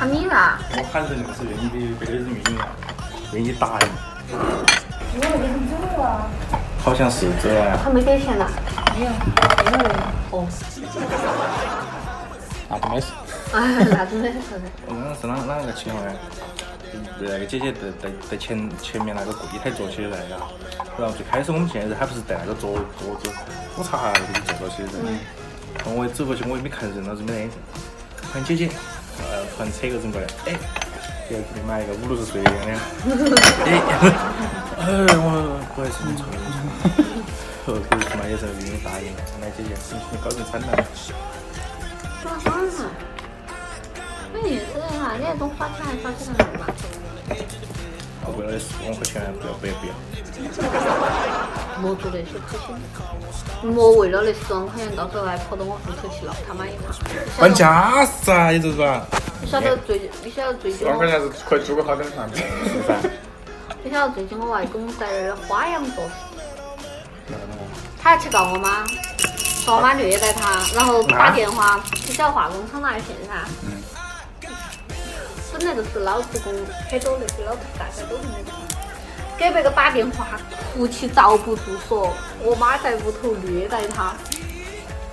[0.02, 2.66] 他米啦，我喊人是愿意被被那人运啊，
[3.34, 3.86] 愿意答应。
[6.82, 7.78] 好像是这样。
[7.84, 8.48] 他没给钱呐。
[8.98, 9.90] 没有，没有。
[10.32, 10.44] 哦，
[12.68, 13.12] 那就没事。
[13.52, 14.62] 哎，那真的是的。
[14.88, 16.12] 我刚刚是哪哪个情况呢？
[17.20, 20.36] 那个姐姐在在在前前面那个柜台坐起来呀，
[20.98, 23.30] 然后最开始我们现在还不是带那个桌桌子，
[23.76, 24.98] 我查下来给你坐到起噻。
[25.76, 27.50] 然后我一走过去，我也没看人，老子没得。
[28.32, 28.68] 喊姐姐，
[29.52, 30.56] 呃，突然扯个人过来，哎，
[31.28, 32.80] 给给你买一个五六十岁的娘娘。
[33.64, 33.70] 哎，
[34.78, 34.84] 哎，
[35.18, 35.26] 我
[35.74, 36.54] 不好意思，你错了，你错
[37.04, 37.10] 了。
[37.64, 40.66] 后头他妈也是愿意答应，来姐姐，你你高兴惨了。
[42.22, 42.84] 耍爽噻。
[44.32, 46.66] 没意思的哈，你还总耍起来耍起来嘛？
[48.30, 49.92] 为了四万块钱，不要不要不要。
[51.80, 53.70] 莫做那些事情。
[53.70, 56.94] 莫为了那十万块钱，到时候还跑到我户头去闹他妈一趟。
[57.38, 59.06] 搬家噻，你这是吧。
[59.40, 62.36] 你晓得最，你晓得最近四万块钱，是可以租个好点的房子。
[62.36, 62.94] 是噻。
[63.82, 66.12] 你晓得最近我外公在那儿花样做事。
[68.00, 68.84] 他要去告我妈，
[69.64, 73.48] 说我妈虐待他，然后打电话，你晓得化工厂那一片噻。
[75.62, 76.52] 本来就是老职工，
[76.90, 78.60] 很多那些老头大家都是那种。
[79.38, 80.26] 给别个打电话，
[80.74, 84.12] 哭泣遭不住，说我妈在屋头虐待他。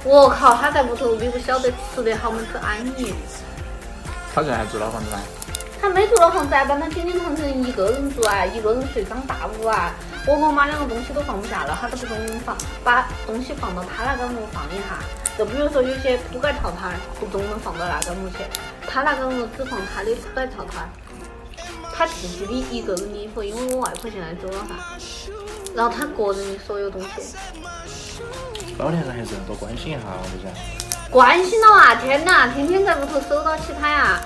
[0.03, 3.13] 我靠，他在屋头，你不晓得吃得好么子安逸。
[4.33, 5.19] 他现在还住老房子吗？
[5.79, 9.93] 他没住老房子啊，把他天天堂成一个人住啊，一个人睡张大屋啊。
[10.25, 14.97] 我跟我妈两个东西都放不下了，他都不懂放，把东西放到他那个屋放一下。
[15.39, 18.39] 就比如说有些铺盖套套，不总能放到那个屋去，
[18.85, 20.83] 他那个屋只放他的铺盖套套，
[21.95, 25.31] 他自己的一个人的衣服，因为我外婆现在走了噻，
[25.73, 27.37] 然后他个人的所有东西。
[28.77, 30.51] 老年人还是要多关心一下，我就讲。
[31.09, 31.95] 关心了啊！
[31.95, 34.19] 天哪，天天在屋头守到起他呀。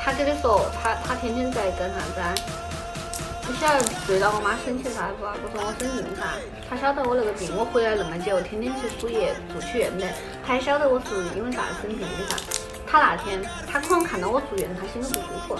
[0.00, 2.42] 他跟你说，他他天天在干啥子
[3.48, 5.24] 你晓得对到我妈生气啥不？
[5.40, 6.36] 不说我生病噻。
[6.68, 10.04] 他晓得我那个病，我回来那么久，天天去输液住去院的。
[10.44, 12.36] 他还晓得我是因为啥子生病的噻。
[12.86, 15.58] 他那天他可能看到我住院，他心里不舒服，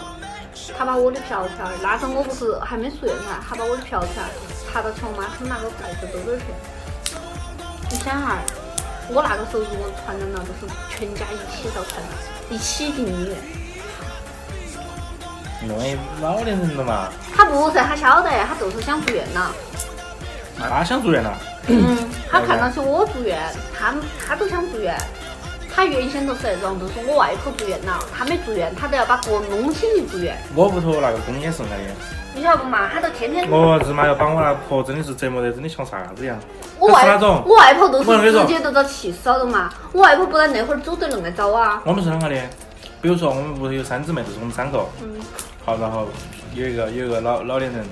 [0.77, 4.23] 他把我的票条，那时候我不是还没出院噻，他把我的票条
[4.69, 6.45] 插到我妈他们那个筷子兜兜去。
[7.89, 8.45] 你想哈儿，
[9.09, 12.13] 我那个时候如果传染了，就是全家一起遭传染，
[12.53, 13.37] 一起进医院。
[15.63, 19.53] 因为老年人了嘛，他不是，他晓得，他就是想住院了。
[20.59, 21.37] 他想住院了。
[21.67, 23.39] 嗯，他看到起我住院，
[23.77, 23.95] 他
[24.27, 24.97] 他都想住院。
[25.75, 30.37] 他原先都是那种，就是我外婆住院了，他没住院，他都要把锅弄起去住院。
[30.55, 31.95] 我屋头那个公也是那的，
[32.35, 32.89] 你晓得不嘛？
[32.93, 36.37] 他都天天，我儿子嘛要把我那婆真的是折磨得真的像啥子一样。
[36.81, 39.71] 我外婆那种我外婆都是直接都遭气死了的嘛。
[39.93, 41.81] 我外婆不然那会儿走得恁个早啊。
[41.85, 42.41] 我们是啷个的？
[43.01, 44.85] 比如说我们屋头有三姊妹，就是我们三个。
[45.01, 45.21] 嗯。
[45.69, 46.09] 好，然后
[46.55, 47.85] 有一个有一个老老年人，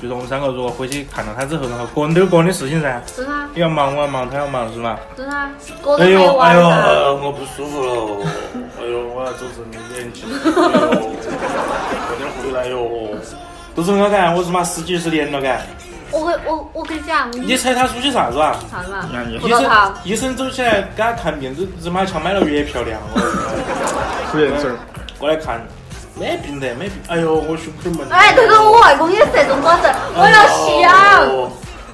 [0.00, 4.96] 比如说我们三个如果回去看到他之后，然后各人都有各人的事情噻，是啊，你要忙我要忙，他要忙是吧？
[5.16, 5.50] 是啊，
[5.82, 6.62] 个哎呦哎呦，
[7.24, 8.24] 我不舒服了，
[8.78, 11.10] 哎呦，我要走生理眼睛，哎呦，
[12.06, 12.88] 快点回来哟！
[13.74, 15.66] 都是我干，我日妈十几二十年了干。
[16.12, 18.56] 我跟我我跟你讲，你猜他出去啥子啊？
[18.70, 19.08] 啥子嘛？
[19.26, 19.68] 你医生
[20.04, 23.00] 医生走起来给他看病，日日妈像买了月票一样。
[23.12, 23.18] 我
[24.30, 24.76] 出眼镜儿，
[25.18, 25.60] 过来看，
[26.18, 26.92] 没病的，没病。
[27.08, 28.08] 哎呦，我胸口闷。
[28.10, 31.28] 哎，这个我外公也是这种装子，我要吸氧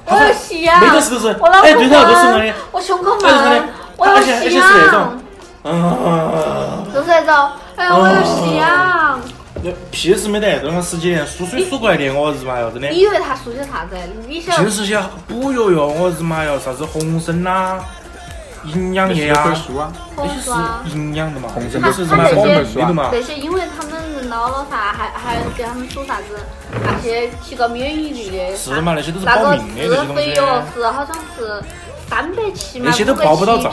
[0.05, 3.63] 我要想，没得事都是我脑壳哎对头都是我闷的，我胸口闷，
[3.97, 5.19] 我要吸氧而且是那想种，
[5.63, 9.19] 嗯，就是那种，哎，我要想。
[9.65, 12.89] 那屁事没得，这么十几年输水输过来的，我日妈哟，真的。
[12.89, 13.95] 你以为他输些啥子？
[14.27, 17.79] 你想尽是些补药哟，我日妈哟，啥子红参呐、
[18.65, 20.89] 营养液啊这，书啊，红那些？
[20.89, 23.09] 是营养的嘛，红参这是什么他保那些命的嘛？
[23.11, 26.39] 那些，因为他们人老了噻，还还给他们说啥子
[26.83, 30.13] 那些提高免疫力的，是嘛那些都是那个保命的这些自东西。
[30.15, 31.61] 费药是好像是
[32.09, 33.71] 三百七嘛，那些都报不到账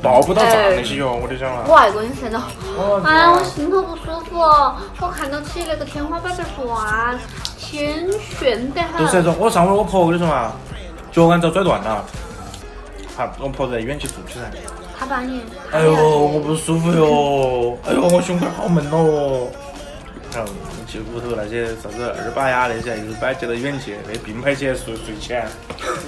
[0.00, 0.76] 报不到账哎。
[0.76, 1.64] 那些药，我就讲了。
[1.66, 2.42] 我外公也是那种，
[2.78, 7.18] 哦哎呀，我心头不舒服，我看到起那个天花板在转，
[7.58, 8.06] 天
[8.38, 9.04] 旋得很。
[9.04, 10.52] 就是那种，我上回我婆跟你说嘛，
[11.12, 12.04] 脚腕遭拽断了，
[13.20, 14.50] 好，我婆在医院去住起噻。
[14.98, 17.76] 他把你，哎呦，我不舒服哟！
[17.84, 19.46] 哎呦，我胸口好闷哦。
[20.32, 20.50] 然后
[20.86, 25.36] 去屋头那些啥子二把呀那些，一摆接到医院去，那病排起来睡睡起，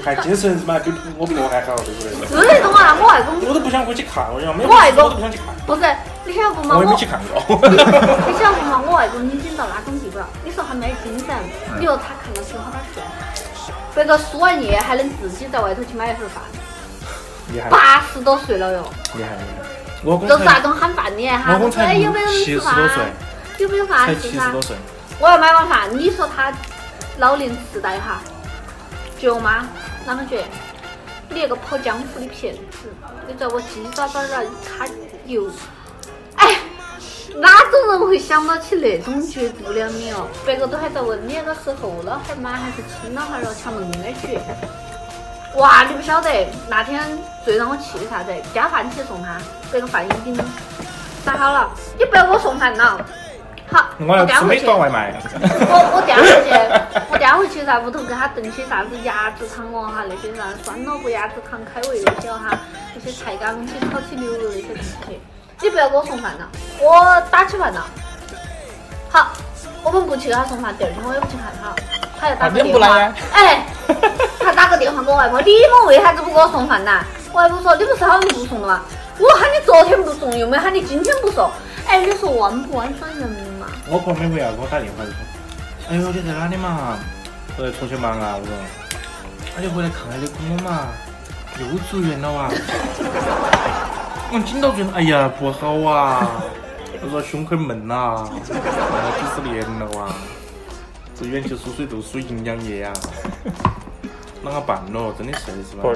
[0.02, 2.12] 还精神他妈比我婆还好，对不对？
[2.24, 5.82] 是那种啊，我外公我都不想回去看，我讲没有我外公我都不想去看，不是，
[6.24, 6.76] 你晓得不嘛？
[6.76, 7.36] 我我也没去看过。
[7.68, 8.80] 你晓得不嘛？
[8.88, 10.26] 我外公已经到那种地步了。
[10.46, 11.28] 你说他没精神，
[11.78, 13.04] 你说他看到天花板睡，
[13.94, 16.40] 别个输完液还能自己在外头去买一份饭，
[17.70, 19.68] 八十多岁了哟，厉害，厉害！
[20.04, 21.52] 我公就是那种喊饭的哈，
[21.94, 23.04] 有没有人吃饭七十多岁？，
[23.58, 24.62] 有没有饭才吃噻七十多？
[24.62, 24.76] 岁，
[25.20, 26.52] 我要买碗饭，你说他
[27.18, 28.20] 老年痴呆哈，
[29.18, 29.68] 绝吗？
[30.06, 30.44] 啷个绝？
[31.28, 32.92] 你那个跑江湖的骗子，
[33.26, 34.86] 你在我鸡爪爪儿他
[35.24, 35.48] 又，
[36.36, 36.56] 哎，
[37.36, 40.26] 哪种人会想到起那种绝不了你哦？
[40.44, 42.50] 别个都还在问你那个是厚了哈儿吗？
[42.50, 43.54] 还是轻了哈儿了？
[43.54, 44.40] 强硬的绝。
[45.56, 46.30] 哇，你不晓得
[46.68, 48.32] 那天最让我气的啥子？
[48.54, 49.36] 加饭去送他，
[49.70, 50.34] 这个饭已经
[51.24, 53.04] 打好了，你不要给我送饭了。
[53.70, 54.66] 好，我要吃美颠回去。
[54.66, 55.14] 团外卖。
[55.40, 56.50] 我我颠回去，
[57.12, 62.58] 我颠回去在屋头给他炖些啥子鸭子汤哦哈，那些啥酸萝卜鸭子汤、开胃那些哦哈，
[62.94, 65.20] 那些菜干东西、炒起牛肉那些东西，
[65.60, 66.48] 你不要给我送饭了，
[66.80, 67.86] 我打起饭了。
[69.10, 69.32] 好，
[69.82, 71.74] 我们不去给他送饭，第二天我也不去看他，
[72.22, 73.66] 他要打电话不来，哎，
[74.38, 77.00] 他打个电话给我外婆，你们为啥子不给我送饭呢？
[77.32, 78.80] 我外婆说你不是好久不送了吗？
[79.18, 81.50] 我喊你昨天不送，又没喊你今天不送，
[81.84, 83.66] 哎，你说弯不弯酸人嘛？
[83.88, 85.18] 我婆每回要给我打电话就说
[85.90, 86.96] ：“哎呦，你在哪里嘛？
[87.58, 88.54] 我在重庆忙啊。”我说
[89.56, 90.86] ：“那就回来看下你公公嘛，
[91.58, 92.48] 又住院了啊。”
[94.30, 96.28] 我紧到住院，哎呀，不好啊！
[97.02, 98.54] 我说胸口闷呐、啊，几
[99.34, 100.06] 十年了哇，
[101.22, 102.92] 住院去输水都输营养液啊、
[104.44, 105.14] 啷个办咯？
[105.16, 105.88] 真的是是吧？，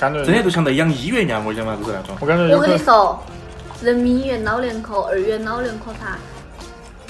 [0.00, 2.16] 感觉真的就像在养医院一样，我讲嘛，就是那种。
[2.20, 2.26] 我
[2.60, 3.22] 跟你说，
[3.80, 6.18] 人民医院老年科、二院老年科噻，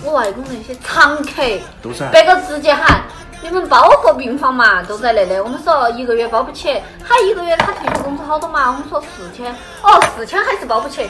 [0.02, 1.42] 我外公那些常客，
[1.82, 3.02] 都是啊别个直接喊
[3.42, 5.38] 你们包个病房嘛，都在那里。
[5.38, 8.68] 我们说一个月包不起，他一个月他退休工资好多嘛？
[8.68, 9.52] 我们说四千，
[9.82, 11.08] 哦，四千还是包不起。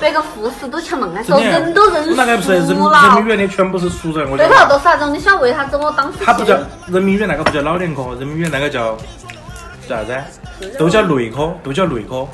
[0.00, 2.76] 别个护士都像恁个说，人都认我那个不是人民。
[2.76, 8.96] 医院的全部是熟人，我对讲头，都是那种，你晓得为啥子我当时他不叫人民医院那个不叫老年科，人民医院那个叫
[9.88, 10.76] 叫啥子？
[10.78, 12.26] 都叫内科，都叫内科，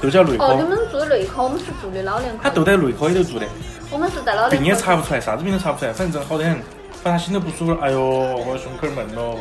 [0.00, 0.68] 都叫内科哦，你。
[0.68, 3.46] 们住的内科，我们是住的老年科，他都在内科里头住的，
[3.94, 4.56] 我们是在老年科。
[4.56, 6.60] 病也查不出来，啥子病都查不出来，反正真好得很。
[7.00, 9.38] 反正他心头不舒服了，哎呦，我胸口闷咯。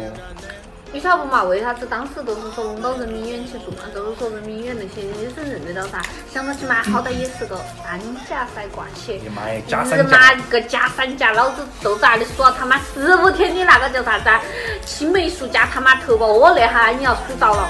[0.91, 1.43] 你晓得不嘛？
[1.45, 3.89] 为啥子当时都是说弄到人民医院去住嘛？
[3.95, 5.99] 都是说人民医院那些医生认得到噻。
[6.31, 9.19] 想到起嘛，好歹也是个三甲噻挂起。
[9.23, 14.39] 你妈呀，加日三妈甲，个加三甲，老子就在那里数了他妈十五天的那个叫啥子啊？
[14.85, 17.67] 青霉素加他妈头孢，我那哈你要数到了。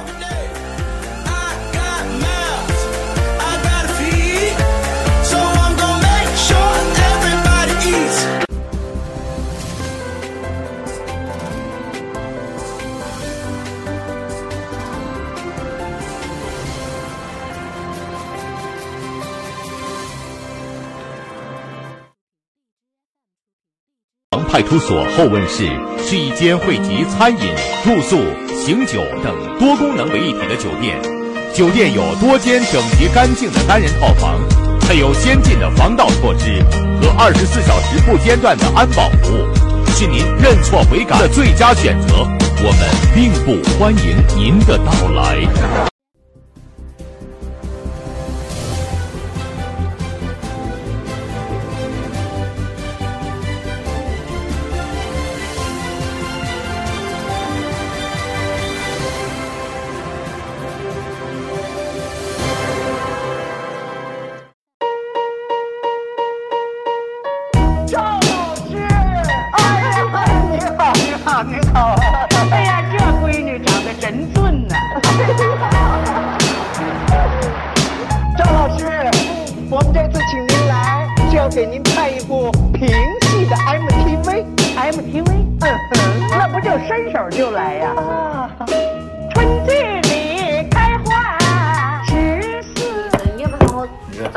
[24.54, 28.20] 派出所后问室是一间汇集餐饮、住宿、
[28.54, 30.96] 醒酒等多功能为一体的酒店。
[31.56, 34.40] 酒店有多间整洁干净的单人套房，
[34.94, 36.64] 配有先进的防盗措施
[37.02, 42.18] 和二十四小时不间断的安保服务，是您认错悔改的最佳选择。
[42.60, 42.80] 我们
[43.16, 45.93] 并不欢迎您的到来。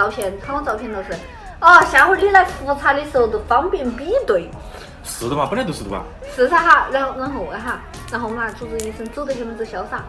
[0.07, 1.13] 照片，看我照片都是。
[1.61, 4.49] 哦，下回你来复查的时候都方便比对。
[5.05, 6.03] 是的嘛，本来就是的嘛？
[6.35, 7.81] 是噻哈，然后然后哈，
[8.11, 10.03] 然后嘛，主治医生走得很么子潇洒。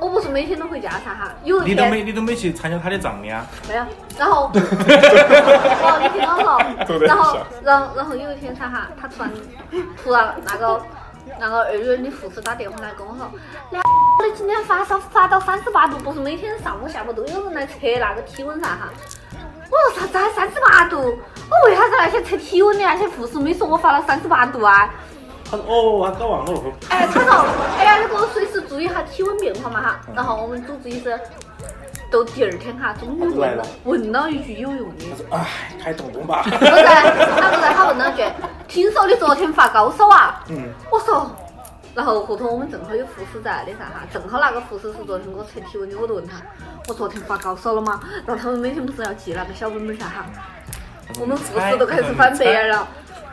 [0.00, 3.46] 我不是每天都回家噻哈，有一天你都没你都没去参加他的葬礼啊？
[3.68, 3.84] 没有，
[4.18, 9.30] 然后， 哦，你听我说，然后，然后，然后有一天噻哈，他突然，
[10.02, 10.80] 突然那个
[11.38, 13.30] 那个二院的护士打电话来跟我说，
[13.70, 13.78] 那
[14.26, 18.88] 你 今天发烧发到三十八度，不是每天上午下午都有人来测那个体温噻哈？
[19.70, 20.98] 我说啥子还三十八度？
[20.98, 24.88] 我为啥子那些测体温的那些护士没说我发了三十八度啊？
[25.50, 26.62] 他说哦，他搞忘了。
[26.90, 27.46] 哎，他说，
[27.78, 30.00] 哎呀，你给我随时注意下体温变化嘛哈。
[30.14, 31.18] 然后我们主治医生
[32.14, 35.44] 都第二天哈，终于问了问了一句有用的，哎，
[35.82, 36.44] 开动动吧。
[36.46, 38.22] 不是，他不是，他问了句，
[38.68, 40.44] 听说你昨天发高烧啊？
[40.48, 40.68] 嗯。
[40.92, 41.28] 我说，
[41.92, 46.36] 然后后头我们正好有护士在的噻哈，正好那个护士是昨天给我测体温的，我就问他，
[46.86, 48.00] 我昨天发高烧了吗？
[48.24, 50.24] 然后他们每天不是要记那个小本本噻哈，
[51.18, 52.86] 我们护士都开始翻白眼了。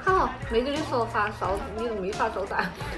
[0.04, 2.56] 好，没跟你说发烧，你都没发烧噻。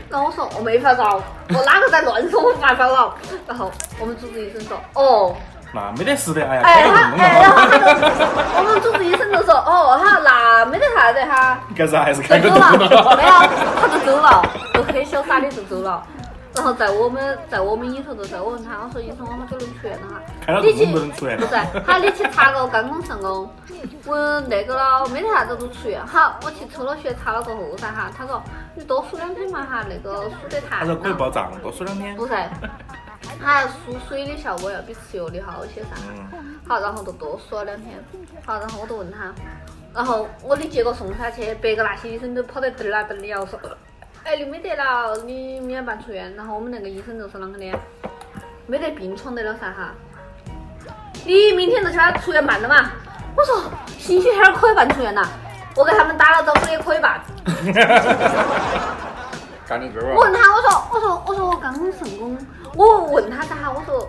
[0.10, 3.14] 然后我说我没发烧，我哪个在乱说我发烧了？
[3.46, 3.70] 然后
[4.00, 5.36] 我们主治医生说，哦，
[5.74, 7.58] 那没得事的，哎呀，哎他哎，然后。
[7.68, 7.86] 他就
[8.56, 13.32] 我们主治医生就说，哦他，那没得啥子哈，干啥还是就开个走了，没有，
[13.82, 14.42] 他就走了，
[14.76, 16.02] 就很潇洒的就走了。
[16.56, 20.08] 然后在我们在我们里头的时候，我问他，我说医生，我们就能出院了
[20.46, 20.62] 哈？
[20.62, 23.50] 你去动不能出院不是，他你去查个肝功肾功，
[24.06, 26.06] 我那个了，没得啥子都出院。
[26.06, 28.40] 好，我去抽了血查了过后噻哈，他说
[28.76, 30.82] 你多输两天嘛哈，那个输得太。
[30.82, 32.16] 他说可以报账，多输两天。
[32.16, 32.34] 不是，
[33.42, 35.90] 它输水的效果要比吃药的好些噻。
[36.32, 38.02] 嗯好，然后就多输了两天。
[38.46, 39.34] 好，然后我就问他，
[39.94, 43.60] 然后我的结果送下去，别个那些医生都跑得嘚儿啦嘚儿的，我说，
[44.24, 46.34] 哎，你没得了，你明天办出院。
[46.36, 47.78] 然后我们那个医生就是啷个的，
[48.66, 49.94] 没得病床得了噻哈。
[51.26, 52.92] 你明天就去他出院办了嘛？
[53.36, 53.64] 我说
[54.00, 55.28] 星期天儿可以办出院呐，
[55.76, 57.22] 我给他们打了招呼也可以办。
[59.74, 62.38] 我问他，我说，我说，我说我肝功肾功，
[62.76, 64.08] 我问他噻哈，我说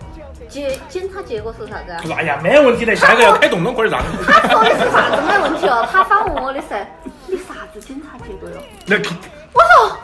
[0.49, 4.03] 结检查结果是啥子哎呀，没问题的，下个要开动动可以让。
[4.27, 5.87] 他说的是啥子没问题哦？
[5.93, 6.87] 他反问我的是
[7.27, 8.57] 你啥子检查结果哟？
[8.87, 9.97] 那我说，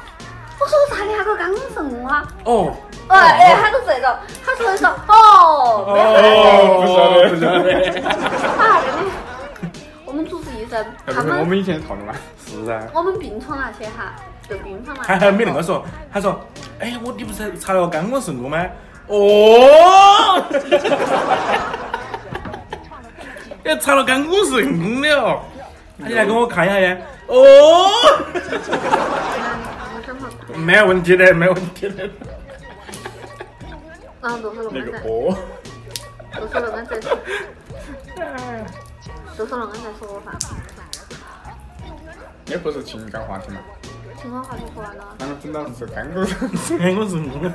[0.61, 2.23] 我说我查的那个肝功肾功啊？
[2.45, 2.75] 哦
[3.09, 8.09] 哎哎，他都这种，他说的是哦，没哦，事不晓得，不晓得。
[8.63, 8.81] 啊，
[10.05, 10.85] 我们主治医生
[11.41, 12.15] 我们以前套的嘛？
[12.47, 12.81] 是噻。
[12.95, 14.15] 我们病床那些哈，
[15.05, 16.40] 他还没那个说，他说，
[16.78, 18.66] 哎，我你不是查了个肝功肾功吗？
[19.07, 20.44] 哦，
[23.64, 25.40] 要 查了肝功肾功的哦。
[26.01, 26.96] 他就来给我看一下呀。
[27.26, 27.90] 哦，
[30.57, 32.09] 没问题的，没问题的。
[34.22, 35.36] 然后就是那那个在，个哦，
[36.34, 37.01] 就是那个在，
[39.36, 40.26] 就是那个在说我噻。
[42.46, 43.59] 那不是情感话题嘛？
[44.21, 45.05] 情况话就说完了。
[45.18, 46.25] 那个整到是肝功
[46.79, 47.53] 肝功肾功。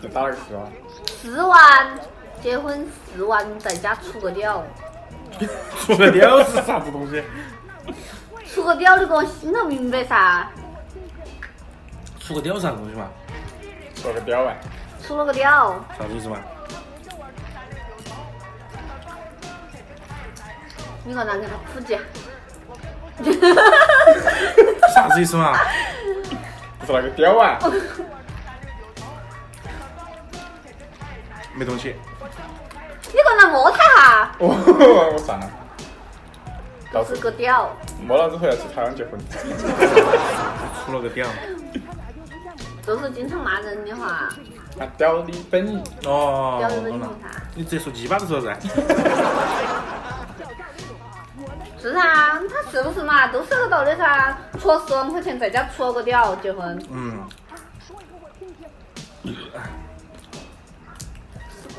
[0.00, 0.70] 就打了个四万，
[1.06, 1.98] 四万
[2.40, 2.86] 结婚，
[3.16, 4.62] 四万在家出个屌，
[5.80, 7.22] 出个屌是啥子东西？
[8.46, 10.46] 出个屌你给我心头明白噻？
[12.20, 13.08] 出个屌啥子东西嘛？
[13.94, 14.56] 出个屌哎！
[15.02, 16.38] 出了个屌，啥子意思嘛？
[21.04, 21.98] 你个难给他普及。
[24.94, 25.56] 啥子意思嘛？
[26.86, 27.58] 是那个屌啊！
[31.54, 31.94] 没东西。
[33.12, 35.50] 你过来摸他哈， 哦，我算了，
[36.92, 37.70] 到时是个屌。
[38.06, 39.18] 摸了之后要去台湾结婚。
[40.86, 41.26] 出了个屌。
[42.86, 44.06] 就是经常骂人的话，
[44.78, 46.62] 啊，屌你本意，哦。
[47.54, 48.56] 你直接说鸡巴就说噻。
[51.80, 52.00] 是噻，
[52.48, 53.28] 他是不是嘛？
[53.28, 54.36] 都是个道理噻。
[54.58, 57.24] 出了十万块钱在家出了个屌结婚，嗯。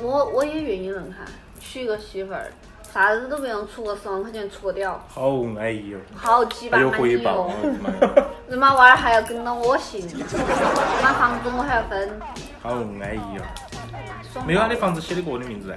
[0.01, 1.25] 我我也愿意认哈，
[1.59, 2.49] 娶个媳妇儿，
[2.93, 5.99] 啥子都不用出个十万块钱出个屌，好安逸哦。
[6.15, 7.51] 好几百还有满意回报哦。
[8.47, 10.01] 人妈娃儿还要跟到我姓，
[11.03, 12.19] 妈房子我还要分，
[12.63, 13.43] 好安逸哦。
[14.31, 15.75] 爽没有啊，你房子写的个人名字噻。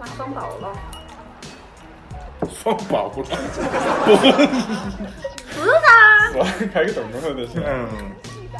[0.00, 0.72] 妈爽爆了。
[2.48, 3.30] 爽爆了，是
[5.60, 7.62] 噻，哇，开个洞洞头就行。
[7.64, 7.88] 嗯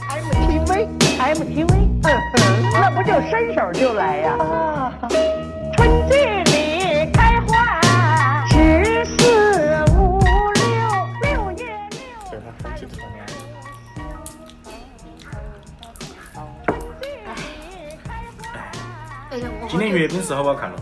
[0.09, 1.73] ，MTV MTV，
[2.03, 2.37] 嗯哼，
[2.73, 4.37] 那不就伸手就来呀？
[4.39, 4.93] 啊，
[5.77, 5.79] 春
[6.09, 6.15] 季
[6.53, 7.81] 里开花，
[8.49, 10.67] 十四五六
[11.23, 12.01] 六月六。
[12.31, 13.19] 这个很去团呀。
[19.31, 20.77] 哎呀，我今天阅兵式好不好看了？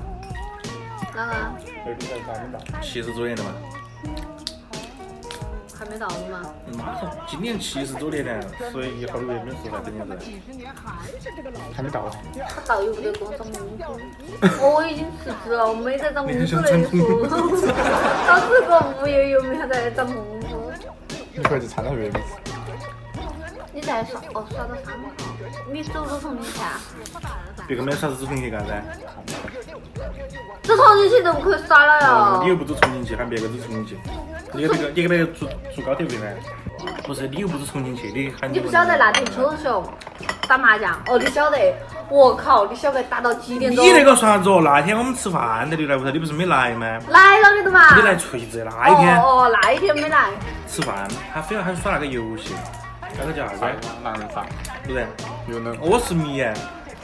[2.83, 3.51] 七十周年的嘛。
[5.79, 6.43] 还没到吗？
[6.77, 10.11] 马上，今年七十周年了，所以以后的阅兵式那肯定是。
[11.73, 12.11] 还没到。
[12.49, 13.85] 他到又不得给我涨工资，
[14.61, 16.97] 我已经辞职了，我没得长公主的意思。
[17.69, 18.71] 到这个
[19.01, 20.73] 物业又没有在长公主？
[21.33, 22.27] 你可以去参加阅兵式。
[23.79, 25.09] 你在耍哦，耍到三号，
[25.73, 26.81] 你走走重庆去啊？
[27.69, 28.83] 别个没啥子走重庆去干噻？
[30.65, 32.57] 走重庆去都不可以耍了哦，你又。
[32.57, 33.99] 不走重庆去，喊别个走重庆去。
[34.53, 36.35] 你给别个，你给别个坐坐高铁回来。
[37.05, 39.89] 不是，你又不是重庆去，你喊你不晓得那天秋雄
[40.49, 40.93] 打麻将？
[41.07, 41.57] 哦，你晓得？
[42.11, 43.85] 我靠，你晓得打到几点钟？
[43.85, 44.61] 你那个啥子哦？
[44.65, 46.99] 那天我们吃饭在刘来屋头，你不是没来吗？
[47.11, 47.95] 来了你的嘛？
[47.95, 50.31] 你来锤子那一天哦哦，那一天没来。
[50.67, 52.55] 吃饭，他非要喊耍那个游戏，
[53.17, 53.89] 那个叫啥子？
[54.03, 54.45] 狼人杀，
[54.85, 55.07] 不对？
[55.49, 56.53] 有能我是迷啊，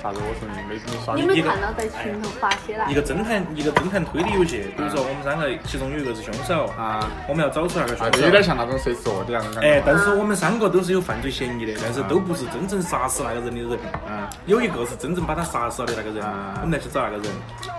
[0.05, 0.21] 啥子？
[0.21, 2.95] 我说你没没耍你没看到在群头发些了一？
[2.95, 4.69] 个侦探，一个侦探推理游戏。
[4.77, 7.09] 比如说我们三个，其中有一个是凶手，啊？
[7.27, 8.49] 我们要找出那个啊，凶手有点手。
[8.49, 9.67] 像那种谁说的那种感觉。
[9.67, 13.79] 哎，但是我们三个都是有犯罪嫌疑的，但是都不是真正杀死那个人的人。
[14.07, 17.27] 嗯，有一个是真正把他杀死了的那个人啊，我们来去找那个人。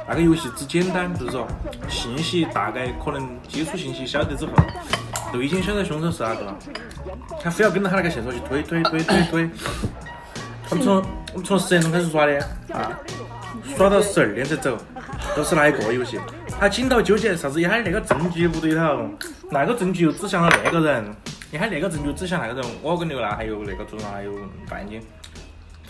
[0.08, 1.46] 那个游戏之简单，就是说
[1.88, 4.52] 信息大概可能基础信息晓得之后，
[5.32, 6.58] 都已经晓得凶手是哪个了。
[7.44, 9.50] 他非要跟着他那个线索去推推推推推。
[10.72, 10.96] 我们从
[11.34, 12.38] 我们从十点钟开始耍的，
[12.74, 12.92] 啊，
[13.78, 14.78] 耍到十二点才走，
[15.36, 16.20] 都是那一个游戏。
[16.60, 17.62] 他紧到纠结啥子？
[17.62, 19.10] 一哈儿那个证据不对头，
[19.52, 21.16] 那个证据又指向了那个人，
[21.52, 22.72] 一哈儿那个证据指向那个人。
[22.82, 24.32] 我跟刘娜还有那个朱荣还有
[24.70, 25.02] 大眼睛，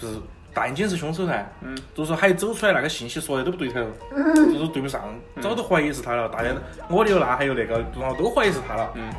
[0.02, 0.16] 就是
[0.54, 3.80] 大眼睛是凶手噻，嗯，就是说还走出来那个信息说的都不对头，
[4.36, 5.02] 就是对不上，
[5.42, 6.28] 早都怀疑是他了。
[6.28, 6.50] 大家
[6.90, 9.10] 我刘娜还有那个朱荣都怀疑是他了，嗯，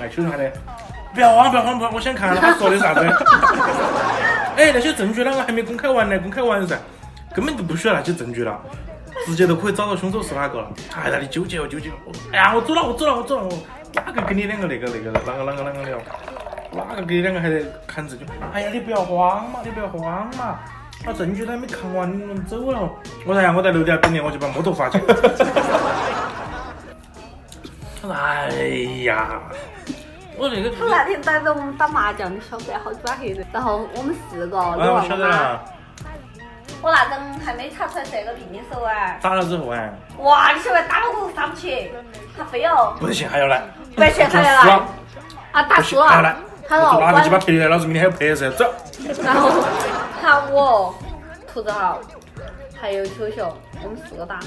[0.00, 0.50] 来秋他的。
[1.14, 3.00] 不要慌，不要慌，不要慌，我先看下他说的啥子。
[4.56, 6.18] 哎，那些证据啷个还没公开完呢？
[6.18, 6.78] 公开完噻，
[7.34, 8.60] 根本就不需要那些证据了，
[9.26, 10.68] 直接都可以找到凶手是哪个了。
[10.90, 12.12] 还那里纠结哦，纠结哦。
[12.32, 13.58] 哎呀，我走了，我走了，我走了，我
[13.94, 16.00] 哪个跟你两个那个那个啷个啷个啷个的哦？
[16.72, 18.26] 哪个跟你两个还在看证据？
[18.52, 20.58] 哎呀，你不要慌嘛，你不要慌嘛。
[21.04, 22.88] 那证据都还没看完，你们走了。
[23.26, 25.00] 我说呀，我在楼底下等你，我就把摩托发去。
[28.08, 28.50] 哎
[29.04, 29.40] 呀，
[30.42, 35.04] 我那个他那天逮着我们打麻将，你晓得好几把黑人，然后我们四个，你哎，我忘了吗？
[35.08, 35.64] 晓得了。
[36.80, 39.16] 我那阵还没查出来这个病的时候啊！
[39.22, 39.88] 打了之后哎，
[40.18, 41.92] 哇，你晓得打了我上不去，
[42.36, 43.62] 他非要不行还要来，
[43.94, 44.80] 不行还要来
[45.52, 46.36] 啊，打输还要来了，，
[46.68, 48.68] 他说我拿个鸡巴晚，赔来，老子明天还要赔噻，走。
[49.22, 49.48] 然后
[50.20, 50.92] 他我
[51.52, 52.00] 兔子豪
[52.80, 54.40] 还有秋熊，我们四个打，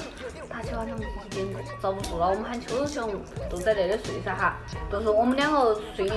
[0.56, 1.46] 打起晚上几点
[1.82, 3.10] 遭不住了，我们喊秋熊
[3.50, 4.56] 都在那里睡噻哈，
[4.90, 6.08] 就是我们两个睡，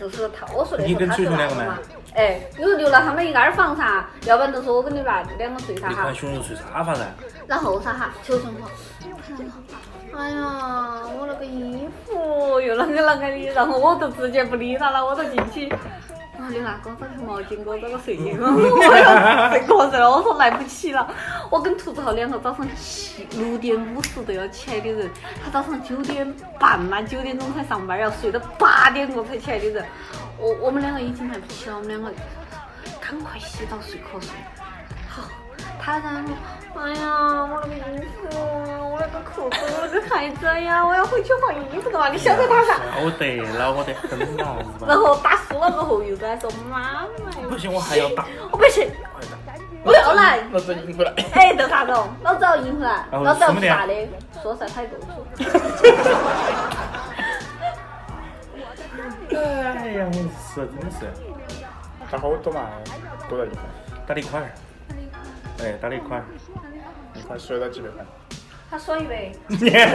[0.00, 1.78] 就是他我睡的时候他睡那个嘛熊两个吗，
[2.14, 6.10] 哎，有留了他们一间房噻，要不然就是我跟刘爸两个睡噻哈。
[6.14, 7.04] 熊熊睡沙发噻，
[7.46, 8.66] 然后噻哈，秋熊说
[10.16, 15.70] ：“哎呀，我那个衣服又啷个啷个的。”然后我就直接不理他了，我就进去。
[16.42, 18.44] 然后刘娜给我找条毛巾，给我找个睡衣，我
[18.96, 20.10] 要睡瞌睡了。
[20.10, 21.08] 我说来不起了。
[21.48, 25.08] 我跟兔子豪两个早上七六点五十都要起来的人，
[25.44, 29.84] 他早上九点半嘛，九点钟才上班，要睡到八点多才起来的人。
[30.36, 32.10] 我我们两个已经来不起了，我们两个
[33.00, 34.30] 赶快洗澡睡瞌睡。
[35.84, 36.30] 好，他然后，
[36.80, 42.78] 哎呀，我那个衣服，我那个裤子，我那个鞋子哎呀，我要回去换衣服的嘛，你晓得他噻。
[42.94, 44.18] 晓得恼，我得很？
[44.86, 48.26] 然后打输了过后又在说妈妈，不行，我还要打。
[48.52, 48.88] 我不行，
[49.82, 51.12] 不要来，老子赢回来。
[51.32, 52.08] 哎，都啥子哦？
[52.22, 54.08] 老子要赢回来，老子要什么的呀大的，
[54.40, 55.08] 说噻，他也够说。
[59.34, 60.12] 哎呀，我
[60.54, 61.10] 是真的是
[62.08, 62.70] 打好多嘛，
[63.28, 63.58] 多少一块？
[64.06, 64.46] 打了一块儿，
[65.60, 66.24] 哎，打了一块儿。
[67.14, 68.04] 一块摔到几百块。
[68.70, 69.88] 他说一百，有点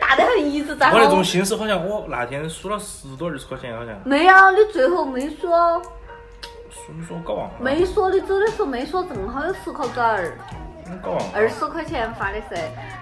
[0.00, 1.22] 大得很，一直在吼我那种。
[1.22, 5.80] 心思好像我那天输了十多二十块钱，好像没有，你最后没说，
[6.68, 10.36] 输说搞忘了，没说，你走的时候没说，正好有十块子儿。
[11.34, 12.54] 二十块钱发的是，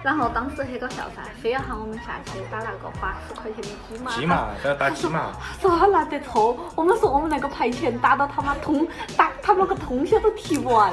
[0.02, 4.10] 然后当时很搞笑噻，非要喊我们下去打那个八十块钱的鸡嘛。
[4.12, 5.32] 鸡嘛，要 打鸡嘛。
[5.60, 8.86] 他说他拿得抽，我们说我们那个牌钱打到他妈通
[9.16, 10.92] 打他们个通宵都提不完。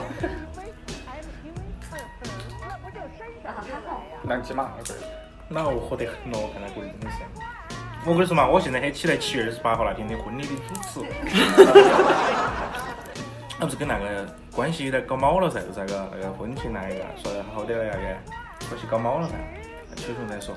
[3.43, 4.71] 然后他说，两鸡嘛，
[5.47, 7.17] 那个恼火得很咯，看那个人真的是。
[8.05, 10.99] 我跟你说嘛，我现在很期待七月二十八号那天的婚礼的主持。
[13.59, 14.05] 那不是跟那个
[14.51, 18.15] 关系有点搞毛了噻，就是那个那个婚庆那一个，说的好点那个
[18.69, 19.33] 关系搞毛了噻。
[19.95, 20.53] 秋雄在说，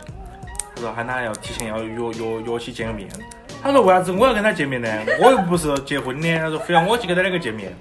[0.74, 3.08] 他说喊他要提前要约约约起见个面。
[3.62, 4.88] 他说为啥子我要跟他见面呢？
[5.22, 6.38] 我又不是结婚的。
[6.38, 7.74] 他说非要我去跟他两个见面。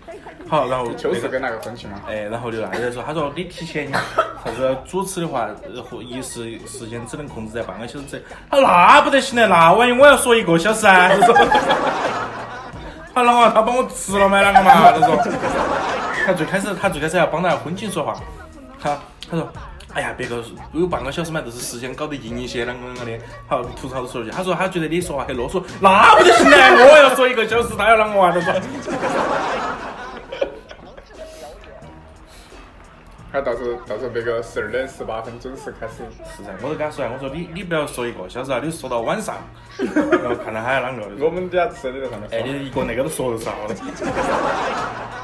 [0.48, 2.02] 好，然后那个就是跟那个婚庆嘛。
[2.08, 4.00] 哎，然后刘大爷说，他说你提前啥
[4.56, 5.50] 子主持的话，
[6.02, 8.24] 仪式时间只能控制在半个小时之内。
[8.50, 11.10] 他说那不得行的，那万一我要说一个小时啊？
[13.24, 14.42] 啷个，他帮我吃了吗？
[14.42, 14.92] 啷个嘛？
[14.92, 15.18] 他说，
[16.26, 18.14] 他最开始他最开始要帮那婚庆说话，
[18.82, 18.98] 他
[19.30, 19.48] 他说。
[19.96, 20.44] 哎呀，别个
[20.74, 23.20] 有半个小时嘛，就是时间搞得硬一些，啷个啷个的。
[23.48, 28.32] 好，吐槽说了句，他说他觉得你说话很啰嗦，那不得行的，我要说一个小时，他要啷个啊？
[28.32, 28.54] 他说。
[33.32, 36.04] 他到时候到时候别个十二点十八分准时开始。
[36.36, 39.36] 是噻，我都跟他说呀，我说你你不要说一个小时啊，你说到晚上，
[39.78, 41.26] 然后看到他要啷个。
[41.26, 43.76] 我们家吃的在上面哎，你一个那个都说得少的，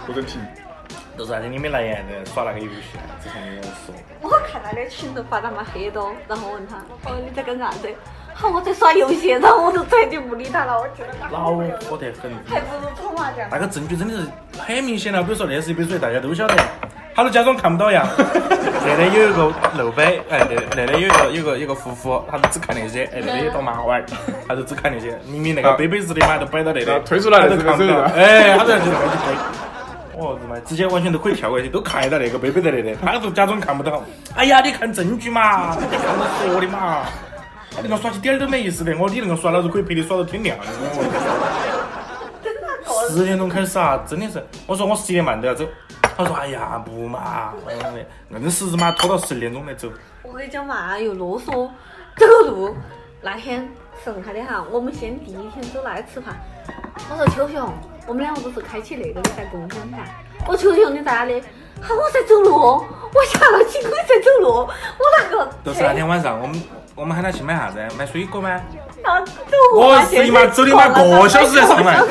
[0.06, 0.40] 不准停。
[1.18, 3.96] 就是那天你没来呀，在耍那个游戏，之前也说。
[4.22, 6.76] 我看那个群都发那么黑多，然后问他，
[7.10, 7.90] 哦你在干啥子？
[8.34, 11.56] 好我在耍游戏，然后我就彻底不理他了，我觉得他恼
[11.90, 12.30] 火得很。
[12.46, 13.50] 还不如搓麻将。
[13.50, 14.28] 那个证据真的是
[14.60, 16.56] 很明显了，比如说那是一杯水，大家都晓得，
[17.16, 18.06] 他都假装看不到一样。
[18.88, 20.46] 那里有一个漏杯，哎，
[20.76, 24.00] 那那里有一个有个有个夫妇，他都只看那些，哎，那里有朵麻花，
[24.48, 25.18] 他就只看那些。
[25.26, 27.58] 明明那个杯杯子的嘛，都摆到那里，推出来看
[28.16, 29.34] 哎，他在就那个去推。
[30.18, 34.04] 哦，日妈，直接完全都可以跳过去，都看到那个杯杯在那里，他都假装看不到。
[34.36, 37.04] 哎呀，你看证据嘛，你看我说的嘛。
[37.76, 40.66] 他那个耍起点儿都没意思的，我你那个耍，老子可以陪你耍到天亮的。
[43.10, 45.66] 十点钟开始啊，真的是，我说我十点半都要走，
[46.18, 47.54] 他说哎呀不嘛，
[48.32, 49.90] 硬是日妈拖到十点钟才走。
[50.24, 51.70] 我跟你讲嘛，又啰嗦，
[52.16, 52.76] 走路
[53.22, 53.70] 那天
[54.04, 56.36] 剩下的哈，我们先第一天走那里吃饭。
[57.10, 57.70] 我说秋雄，
[58.08, 59.98] 我们两个不是开起那个的在共享噻。
[60.48, 61.42] 我秋雄你在哪里？
[61.82, 64.70] 哈，我在走路，我下了轻轨在走路，我
[65.20, 66.64] 那个就是那天晚上，我们
[66.96, 67.78] 我们喊他去买啥子？
[67.98, 68.50] 买水果吗？
[69.04, 69.34] 然后走
[69.76, 72.02] 我是妈走你妈个小时才上来。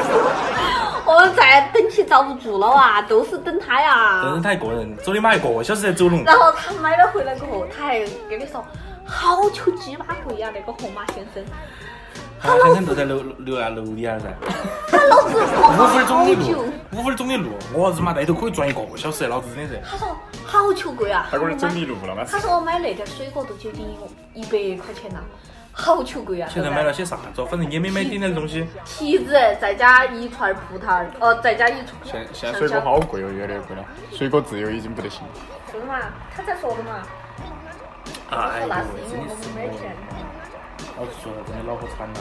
[1.06, 4.22] 我们在等起遭不住了啊，都是等他呀。
[4.22, 6.24] 等他一个人，走你妈一个小时才走拢。
[6.24, 7.98] 然后他买了回来过后，他还
[8.28, 8.64] 跟你说，
[9.04, 11.44] 好求鸡巴贵呀，那个河马先生。
[12.40, 14.26] 他先生都在楼楼下楼底下噻，
[14.88, 19.80] 他老子五分钟的路，，五分钟的路，我日妈那头可以转一个小时，老子真的是。
[19.90, 21.26] 他说好求贵啊！
[21.30, 22.22] 他给你整迷路了吗？
[22.30, 23.86] 他说我买那点水果都接近
[24.34, 25.24] 一百块钱了，
[25.74, 26.48] 好球贵啊！
[26.52, 27.44] 现在买了些啥子？
[27.46, 28.66] 反正也没买点点东西。
[28.84, 31.94] 提子再加一串葡萄，哦，再加一串。
[32.04, 33.84] 现现在水果好贵哦，越来越贵了。
[34.12, 35.22] 水果自由已经不得行。
[35.70, 35.98] 是的嘛？
[36.34, 37.02] 他才说的嘛。
[38.30, 39.96] 哎呦我说那是因为真的是我们没钱。
[40.96, 42.14] 老子说了，真的恼火惨了，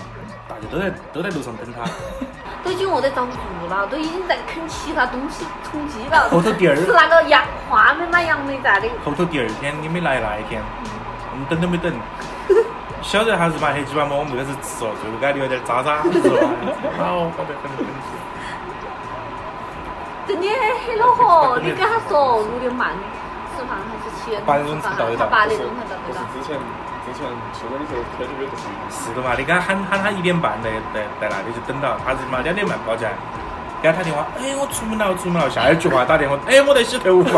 [0.49, 1.85] 大家都在都在路上等他。
[2.65, 6.27] 都已经饿得遭不住了，都已经在啃其他东西充饥了。
[6.29, 8.89] 后头第二是那个杨花没买，杨梅在的。
[9.05, 10.59] 后头第二天你没来那一天，
[11.31, 11.93] 我们等都没等，
[13.03, 16.39] 晓得还是把黑鸡巴馍我们就开始吃了，最后给他留点渣渣，是吧？
[16.97, 18.09] 恼火得很，真是。
[20.25, 20.47] 真的
[20.87, 22.95] 很恼火，你跟他说六点半
[23.53, 26.25] 吃饭还是七点八点钟才到得到他八点钟才到不是得到。
[26.31, 26.55] 之前
[27.03, 33.09] 之前初中的时候 KTV 都是是的嘛，你给他喊喊他一点半在在在那里就等到，他日妈两点半报价，
[33.81, 37.37] 给他打电话，哎，我出门了，我出门了，下一句话打电话，哎，我在洗头发。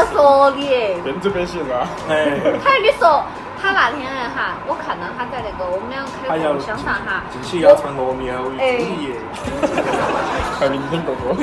[0.00, 0.68] 要说你，
[1.04, 1.86] 边走边行是吧？
[2.08, 3.22] 哎，他还跟你说，
[3.60, 8.78] 他那天哈，我看到他在那个我们两个开还要共享上哈，进去要唱罗密欧与哎。
[8.78, 9.20] 朱丽叶，
[10.58, 11.36] 还明天哥哥，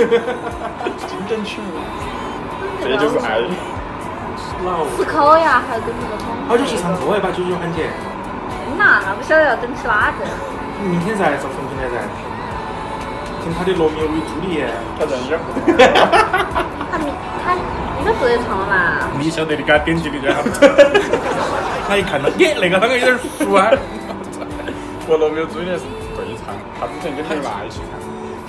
[1.05, 1.78] 经典曲目，
[2.82, 3.38] 这就是爱。
[4.66, 6.34] 老吃烤呀，还要等那个窗。
[6.49, 10.26] 好久去唱歌哎，把九九喊起，天哪，那不晓得要等起哪子。
[10.82, 11.86] 明天噻，上重庆来。
[11.93, 12.01] 噻，
[13.43, 14.66] 听他的罗密欧与朱丽叶，
[14.97, 16.76] 他人也不他明他
[18.08, 19.12] 应该不得唱了嘛？
[19.20, 20.41] 你晓得你给他点击的就好。
[21.88, 23.70] 他一看到，耶，那个啷个有点熟啊？
[25.08, 25.84] 我罗密欧朱丽叶是
[26.16, 27.99] 对唱，他之前跟刘娜一起唱，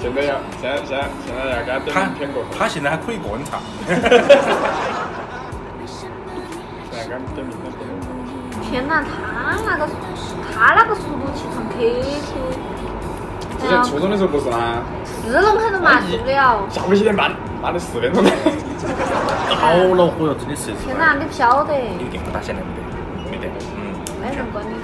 [0.00, 3.98] 现在要现在现在现在要给他他等明天过后，他现在还可以个人唱，现在
[7.02, 7.50] 给他等明
[8.70, 9.88] 天哪，他那个
[10.54, 12.30] 他那个速度去唱 KTV，
[13.58, 14.82] 之前初中的时候不是吗？
[15.26, 16.62] 是弄很多嘛，受不了。
[16.70, 17.30] 下午一点半，
[17.62, 18.30] 妈的四点钟来。
[19.58, 20.72] 好恼火哟，真的是。
[20.84, 22.80] 天哪，你不晓得，你电话打进来没得？
[23.30, 23.46] 没得。
[23.76, 23.92] 嗯。
[24.20, 24.74] 没人管你。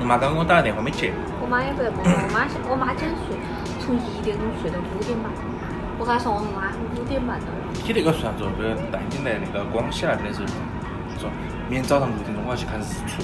[0.00, 3.34] 我妈刚给我打个电话没接，我妈也不得管我，我妈我妈减睡，
[3.82, 5.26] 从一点钟睡到五点半，
[5.98, 7.58] 我跟她说我妈五点半到了。
[7.82, 10.46] 你那个算作这个带你来那个广西那边的时候，
[11.18, 11.28] 说
[11.68, 13.18] 明天早上六点钟我要去看日出。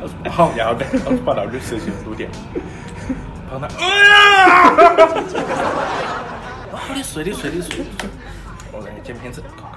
[0.00, 2.30] 我 说好，要得，我跑到那儿设计六点，
[3.50, 4.70] 跑到，哎呀！
[6.70, 7.84] 好的睡的睡的睡
[9.04, 9.68] 剪片子，搞搞，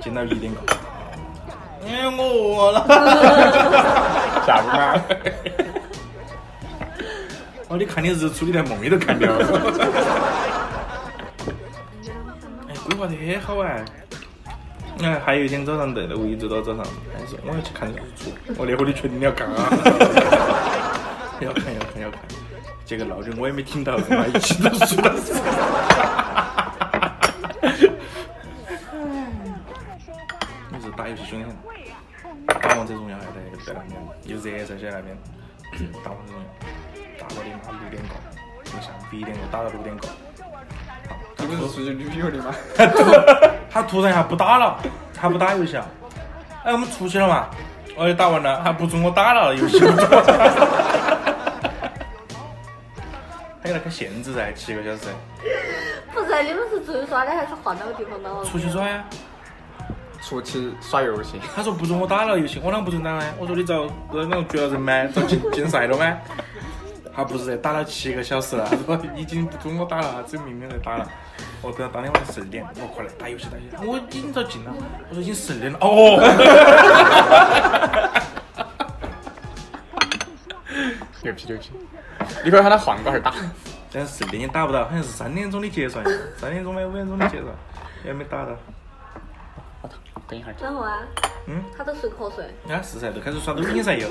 [0.00, 0.60] 剪到一点高。
[1.86, 2.22] 哎，我
[2.66, 2.86] 饿了。
[4.46, 4.94] 下不嘛。
[7.68, 9.46] 哦，你看你日出，你连梦里都看掉了。
[12.68, 13.84] 哎，规划得很好哎。
[15.02, 19.68] 哎，还有一天早上对的，我一直到早上，还是我要去看日出，我那会儿的确定你要干啊。
[21.40, 22.20] 要看要看要看，
[22.84, 25.12] 结果闹钟我也没听到，跟他一起都睡了。
[30.70, 31.56] 你是打游戏凶得很，
[32.60, 33.32] 打王者荣耀还在
[33.64, 35.16] 在那边，有热在，在那边
[36.04, 36.46] 打王者荣耀，
[37.18, 38.16] 打到你妈六点过，
[38.64, 40.08] 从下午一点过打到六点过。
[41.38, 42.54] 你不是出去旅游的吗？
[42.76, 43.04] 他突
[43.70, 44.78] 他突然一下不打了，
[45.14, 45.88] 他不打游戏了。
[46.64, 47.48] 哎，我们出去了嘛？
[47.96, 49.80] 我也打完了，还不准我打了游戏。
[53.62, 55.08] 还有那个限制噻，七个小时。
[56.12, 58.30] 不是，你们是出去耍的还是换到个地方打？
[58.44, 59.04] 出去耍呀？
[60.22, 61.38] 出去耍游戏。
[61.54, 63.24] 他说不准我打了游戏，我啷个不准打呢？
[63.38, 65.06] 我说你遭那种绝了人吗？
[65.12, 66.16] 遭禁 禁赛了吗？
[67.14, 71.06] 他不是在打了七个小时了，他说已经不准我打了，他只有明明在打了。
[71.60, 73.86] 我等到当天晚上十二点，我快来打游戏打游戏。
[73.86, 74.72] 我已经遭禁了，
[75.10, 75.78] 我说已经十二点了。
[75.82, 76.18] 哦。
[81.22, 81.70] 牛批牛批！
[82.44, 83.32] 你可以喊他换个号打。
[83.92, 86.02] 但是十二点也打不到，好像是三点钟的结算，
[86.36, 86.80] 三点钟吗？
[86.80, 87.54] 五点钟的结算，
[88.04, 88.56] 也没打到。
[90.32, 90.48] 等一下。
[90.62, 91.00] 然后啊，
[91.46, 92.42] 嗯，他都睡瞌睡。
[92.74, 94.08] 啊是噻，都开始刷抖音噻又。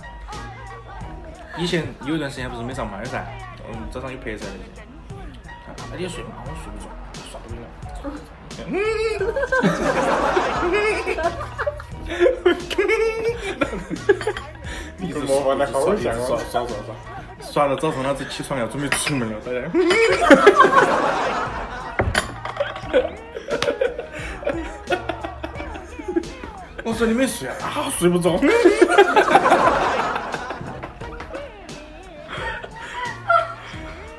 [1.58, 3.22] 以前有一段时间不是没上班噻，
[3.68, 4.70] 嗯，早上有拍噻那些。
[5.66, 6.30] 啊，你也睡嘛？
[6.46, 6.88] 我睡不着，
[7.30, 7.68] 刷抖音了。
[14.96, 16.40] 你是模仿的好像刷哦。
[16.50, 16.94] 刷刷刷，
[17.52, 19.60] 刷到早上老子起床要准备出门了，大家。
[26.88, 27.54] 我说你没睡啊？
[27.60, 28.40] 啊，睡不着。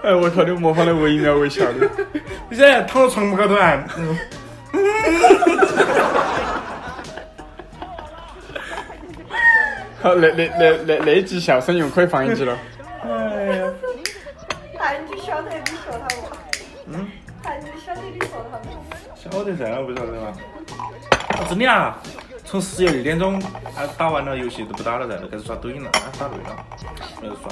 [0.03, 1.89] 哎，我靠，你模仿的惟妙惟肖的。
[2.47, 3.83] 你现在躺到床高头啊？
[3.97, 4.15] 嗯
[10.01, 12.55] 好，那那那那那一集笑声又可以放一集了。
[13.03, 13.09] 哎
[13.57, 13.65] 呀，
[14.79, 16.21] 哎，你晓得你说他不？
[16.87, 17.07] 嗯，
[17.43, 18.69] 哎，你晓得你说他不？
[19.15, 20.33] 晓得噻，我不晓得嘛。
[21.29, 21.97] 啊，真的啊！
[22.49, 23.39] 从十一二点钟，
[23.75, 26.65] 他打完了游戏都不打了噻，都开始刷抖音了，啊，打累了，
[27.21, 27.47] 开始刷。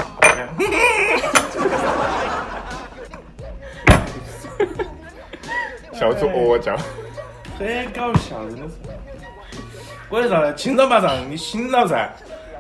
[5.94, 6.76] 笑出鹅叫。
[7.60, 8.74] 很搞笑，真的是。
[10.10, 12.10] 我就说，清早八上你醒了噻，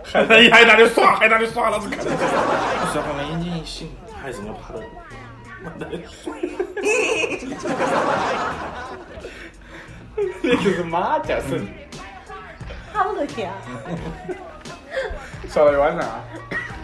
[0.04, 2.12] 还在还在那里耍，还在那里耍，老子看着。
[2.12, 3.90] 我睡后面眼睛一醒，
[4.22, 4.42] 还是。
[4.44, 4.54] 我
[5.80, 6.32] 在那里耍。
[10.44, 11.66] 那 就是马叫声。
[13.18, 13.57] 好热天啊！
[15.49, 16.24] 耍了一晚上啊。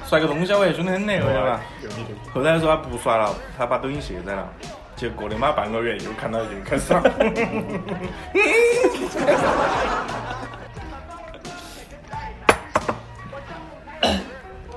[0.07, 1.61] 刷个通宵哎，凶得很呢，我跟你说嘛。
[1.79, 2.15] 牛逼牛逼！
[2.33, 4.49] 后来说他不刷了，他把抖音卸载了。
[4.95, 6.99] 结果过了妈半个月，又看到又开始刷。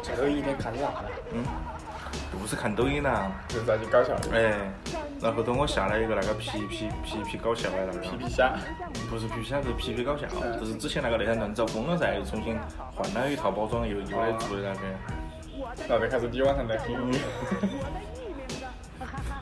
[0.02, 1.04] 最后一天看啥了？
[1.32, 1.42] 嗯，
[2.38, 4.36] 不是看抖音啦，就是那些搞笑的。
[4.36, 4.52] 哎，
[5.20, 8.52] 然后头我下了一个那个皮皮皮皮搞笑的那个，皮皮虾。
[9.10, 10.26] 不是皮皮虾，是皮皮搞笑，
[10.60, 12.58] 就是之前那个那条段子封了噻，又重新
[12.94, 14.80] 换了一套包装，又又来做的那个。
[15.88, 16.94] 然后就开始你晚上在黑。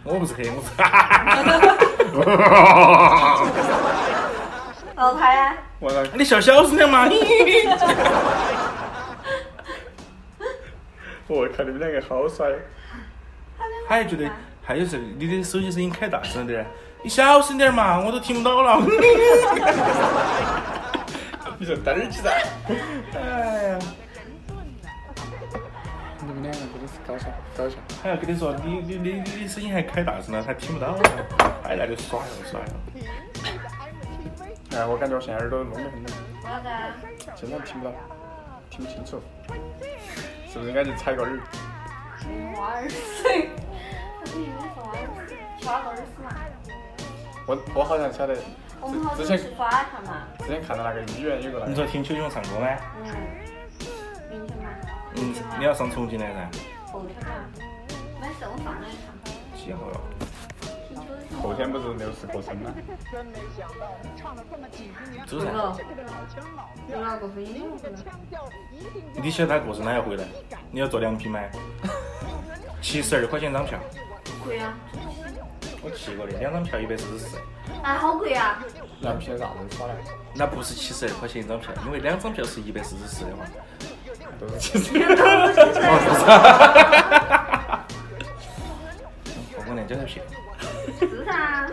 [0.04, 0.70] 我不是黑， 我是。
[4.94, 7.08] 然后他呀，我操你笑小声点嘛！
[11.26, 12.46] 我靠，你们两个好帅！
[13.88, 14.30] 他还觉得，
[14.64, 16.66] 还有时候你的手机声音开大声点儿，
[17.02, 18.80] 你小声点嘛，我都听不到了。
[21.58, 22.30] 你说嘚儿起噻！
[23.14, 23.78] 哎呀，
[26.26, 27.76] 你们两个真的是搞笑，搞笑。
[28.02, 31.02] 还要跟你说，你你你你的声音还开大声了，他听不到了，
[31.62, 32.66] 还在那里耍哟耍哟。
[34.76, 36.10] 哎，我感觉我现在耳朵聋得很了？
[37.36, 37.92] 真的听不到，
[38.70, 39.20] 听不清楚。
[40.50, 41.38] 是不是应该去采个耳？
[42.56, 43.48] 挖耳屎，
[47.46, 48.36] 我我好像晓得，
[48.80, 50.26] 我们好之前像去耍一下嘛。
[50.38, 52.66] 之前看到那个医院有个那个，你说听秋秋唱歌吗？
[52.96, 53.04] 嗯，
[54.30, 54.64] 明天嘛。
[55.16, 56.50] 嗯，你要上重庆来噻。
[56.90, 57.26] 后天吧。
[58.20, 59.12] 没事，我上来看。
[59.54, 60.00] 几号了？
[60.88, 61.02] 星期
[61.36, 62.72] 五后天不是六十过生吗？
[65.26, 65.50] 周噻。
[65.52, 65.76] 了，
[66.88, 67.76] 有哪个分音了？
[69.22, 70.24] 你晓得他过生他要回来，
[70.70, 71.40] 你要坐两批吗，
[72.80, 73.78] 七十二块钱一张票。
[74.44, 74.74] 贵啊！
[75.82, 77.36] 我去过的，两张票一百四十四。
[77.82, 78.62] 哎，好贵啊！
[79.00, 79.94] 那票啥子耍来？
[80.34, 83.44] 那不是七十二块钱一张票，因为两张票是一百四十四的话。
[84.40, 84.98] 都是其实。
[89.56, 90.24] 我跟人家在骗。
[90.98, 91.70] 是噻。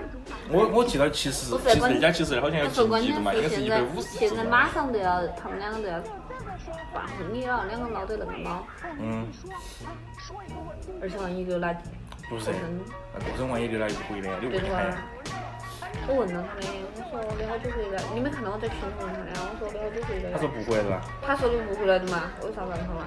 [0.53, 5.97] 我我记得其实不是关其实人家其实好像要不是关键记住嘛，应该是是现在一百五十现在马上都要，他们两个都要
[6.93, 8.67] 办婚礼了，两个闹得那么忙，
[8.99, 9.25] 嗯，
[11.01, 11.81] 而且万一又来
[12.32, 12.49] 不是
[13.13, 15.03] 那过生万一留来又回来，你对的话问他呀？，
[16.07, 16.63] 我问了他的，
[16.95, 18.01] 我说你好久回来？
[18.15, 19.36] 你没看到我在群里问他的？
[19.36, 20.32] 我说你好久回来？
[20.32, 21.01] 他说不回来了。
[21.27, 22.32] 他说你不回来的嘛？
[22.41, 23.03] 为啥问他嘛？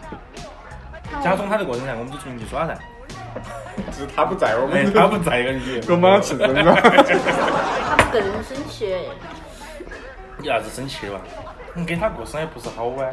[1.25, 2.77] 假装他在过生噻，我们就出去耍噻。
[3.91, 5.81] 只是他不在，我哎们他不在而已。
[5.89, 6.77] 我们要庆生了。
[6.77, 8.95] 他们更生气，
[10.37, 11.19] 你啥子生气了？
[11.73, 13.09] 你，给他过生也不是好啊。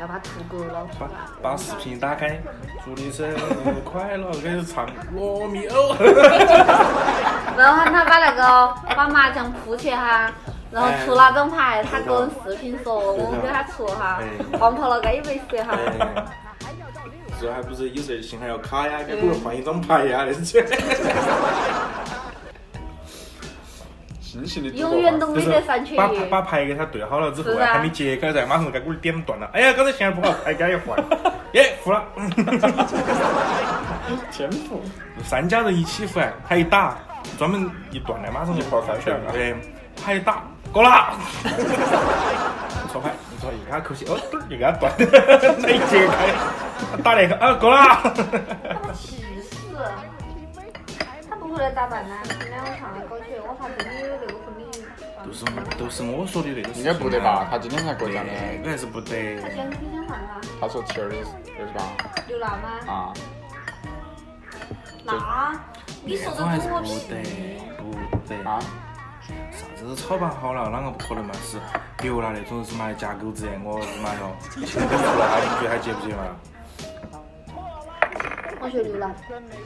[0.00, 1.12] 要把土狗捞出把来。
[1.42, 2.40] 把视频打开，
[2.84, 3.36] 祝你生日
[3.84, 5.94] 快乐，开始唱罗密欧。
[7.58, 10.30] 然后他把那个把麻将铺起哈，
[10.70, 15.74] 然后出那张牌，他个人视频说，我们给他出哈哎，黄跑了该一百十哈。
[15.74, 16.24] 哎
[17.40, 20.60] 这还不是有时候信还要卡呀，给我们换一张牌呀，那些。
[24.74, 29.48] 永远都没就是得散缺把把牌给他对好了之后啊，还没揭开噻，马上该给我点断了。
[29.54, 31.02] 哎呀，刚才线不好，牌给他一换，
[31.52, 32.04] 耶，服了。
[34.30, 34.82] 天赋。
[35.24, 36.96] 三家人一起付，他一打，
[37.38, 39.54] 专门一断的，马上就跑开全了对，
[40.04, 41.14] 他一打过了。
[42.92, 44.92] 错牌，你说一给他口气，哦，墩儿就给他断，
[45.58, 46.28] 那一揭开，
[47.02, 47.78] 打那个啊，够了。
[48.14, 49.76] 他气死！
[51.48, 52.14] 他不回来咋办呢？
[52.24, 54.64] 今天我上来搞起，我怕真的有那个婚礼。
[55.24, 55.44] 都是
[55.78, 57.48] 都是我说的那个事情啊应该不得吧？
[57.50, 58.32] 他今天才过奖的。
[58.58, 59.40] 那个还是不得。
[59.40, 61.24] 他先提前换他，他说七二二十
[61.72, 61.80] 八
[62.28, 62.68] 刘娜吗？
[62.86, 63.12] 啊，
[65.04, 65.58] 那
[66.04, 67.08] 你说的不屁？
[67.08, 67.16] 得，
[67.78, 67.96] 不
[68.28, 68.60] 得啊，
[69.50, 71.32] 啥子炒办好了，啷个不可能嘛？
[71.42, 71.56] 是
[72.02, 74.36] 刘娜那种是嘛夹狗子，我日妈哟，
[74.66, 76.36] 钱都出来，你觉得还接不接嘛？
[78.60, 79.14] 我觉得刘娜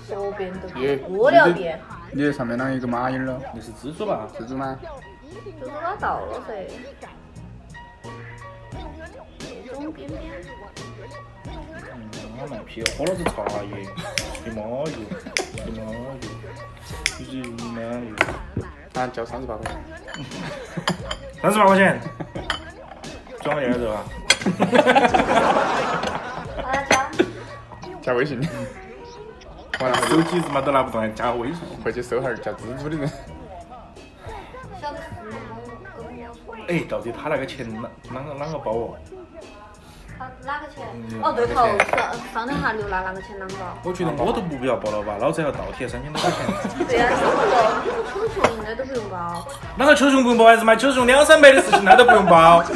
[0.06, 1.80] 说遍都耶过了遍，
[2.12, 3.40] 你上面啷一个马影了？
[3.54, 4.28] 那是蜘蛛吧？
[4.38, 4.78] 蜘蛛吗？
[5.60, 6.66] 蜘蛛它到了噻。
[9.74, 10.20] 那种边边，
[12.38, 13.88] 我卖批，喝了是茶叶，
[14.44, 14.86] 你妈哟，
[15.64, 16.20] 你妈哟，
[17.06, 18.12] 去妈哟！
[18.94, 19.74] 啊，交三十八块钱。
[21.40, 21.98] 三十八块钱，
[23.40, 24.04] 转个二头啊！
[26.62, 26.92] 把他加。
[28.02, 28.40] 加微信，
[29.82, 31.58] 完了，手机日妈都拿不动，还加微信。
[31.84, 33.10] 回去搜下儿叫蜘蛛的人。
[36.68, 38.94] 哎，到底他那个钱啷啷个啷个包哦？
[40.16, 41.20] 他哪个钱嗯？
[41.20, 43.56] 哦，对头哪个钱，上上两下刘娜那个钱啷个？
[43.82, 46.38] 我觉得我都不必要包了吧，老子要倒贴三千多块钱。
[46.86, 49.44] 对呀，你不你不抽熊应该都不用包。
[49.76, 50.76] 啷个秋熊不用包还是买？
[50.76, 52.62] 秋熊两三百的事情那都不用包。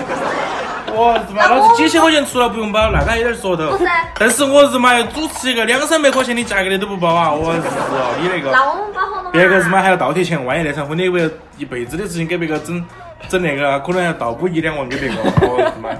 [0.95, 3.85] 我日妈，老子几千块钱除了不用包，那个还有点说头不是。
[4.19, 7.31] 但是我日妈要主持一个两三百块钱的价格的都不包啊！
[7.33, 8.51] 我日哦，你那个。
[8.51, 9.31] 那我们包好了？
[9.31, 12.85] 别个日妈还要倒贴钱，万一那场婚礼为了一辈子的事情给别个整
[13.29, 15.15] 整那个，可能要倒补一两万给别个。
[15.43, 15.91] 我日妈！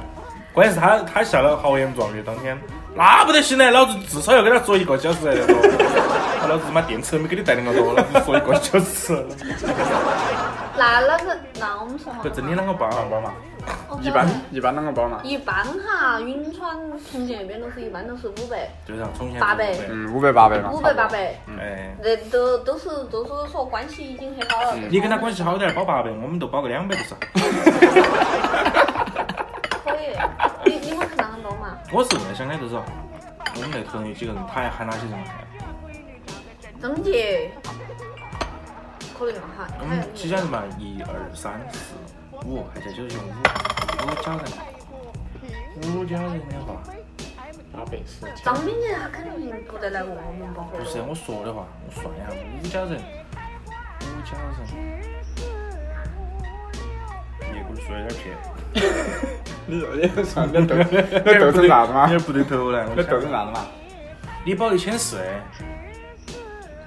[0.53, 2.59] 关键是他他下了豪言壮语，当天
[2.95, 5.47] 那不得行嘞，老子至少要给他说一个小时来说。
[6.49, 9.27] 老子他妈电池都没给你带那么多，老子说一个小时。
[10.79, 13.33] 那那个，那我们说嘛不，真的啷个包啊包嘛？
[14.03, 15.21] 一般一般啷个包嘛？
[15.25, 16.77] 一般哈，云川、
[17.11, 20.71] 重庆那边都是一般都是五百、对上重庆八百嗯，五百八百嘛。
[20.71, 24.77] 五百、八百，哎，那都都是都是说关系已经很好了。
[24.91, 27.15] 你跟他关系好点儿，包八百，我们都包个两百就是。
[29.85, 30.17] 可以，
[30.67, 31.79] 你你们看啷个包嘛？
[31.93, 35.47] 我是问想的就是，我们那头有几个人，他还喊哪些人来？
[36.81, 37.51] 张杰，
[39.19, 41.95] 可能哈，我们几家人嘛，一二三四
[42.45, 43.31] 五，还在九熊五，
[44.05, 44.45] 五家人。
[45.95, 46.83] 五家人的话，
[47.73, 48.27] 八百十。
[48.43, 50.69] 张敏杰他肯定不得来问我们包。
[50.77, 52.29] 不是我说的话，我算一下，
[52.63, 53.01] 五家人，
[54.03, 54.67] 五家人。
[57.55, 58.25] 叶棍说有点偏，
[59.67, 59.71] 你
[60.17, 62.03] 你算你豆你豆成啥子嘛？
[62.11, 62.85] 有点不对头了。
[62.85, 63.67] 你豆成啥子嘛？
[64.45, 65.19] 你保一千四，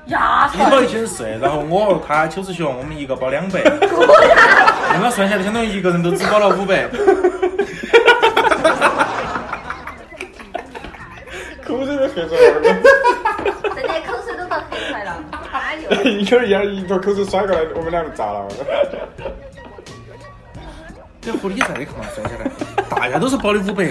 [0.09, 3.61] 通报一千四然后我他邱师兄我们一个包两百。
[4.93, 6.87] 那个算下来相当于一个人都只包了五百。
[11.65, 12.61] 口水都黑出来了。
[13.75, 15.23] 真的口水都遭黑出来了
[16.03, 18.47] 一圈一圈一圈口水甩过来我们两个砸了。
[21.21, 22.05] 这狐狸在的看嘛？
[22.15, 22.49] 摔下来。
[22.89, 23.59] 大家都是保的。
[23.69, 23.83] 五百，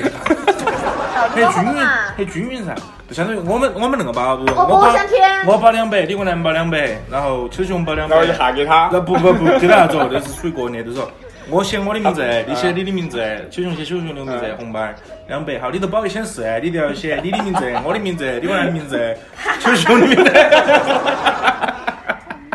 [1.30, 1.90] 很均匀，嘛？
[2.16, 2.74] 很均匀噻。
[3.08, 11.10] 就相当于我们我们那个保，比如我我保我想听我保两百，李国南保两百，然后秋雄保两百，然后一下给他那，不不不，就 那样子哦，那是属于个人的，就是说
[11.50, 13.18] 我写我的名字，你写你的名字，
[13.50, 14.80] 秋熊写秋熊的名字，嗯红包
[15.28, 19.16] 两百，好，你都保一千四，你都要写你的名字， 我的名字，李国南的名字，
[19.60, 20.24] 秋熊的名字。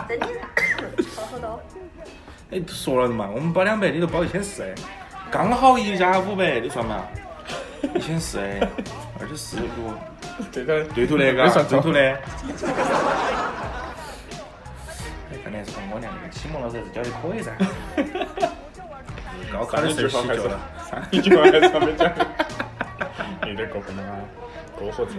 [0.07, 0.27] 真的，
[1.15, 1.59] 好好多。
[2.51, 4.63] 哎，说了嘛，我们保两百，你都保一千四，
[5.34, 7.03] 刚好一加五百，你算嘛，
[7.95, 8.38] 一千四，
[9.19, 9.67] 二十四六。
[10.51, 11.99] 对的，对头的，嘎，对头的。
[11.99, 12.21] 哎，
[15.43, 17.51] 看来是跟我俩那个启蒙老师还是教的可以噻。
[19.51, 20.59] 高考的时候洗脚了。
[20.88, 22.13] 上一句话还是没讲，
[23.47, 24.13] 有点过分了啊，
[24.77, 25.13] 过火车。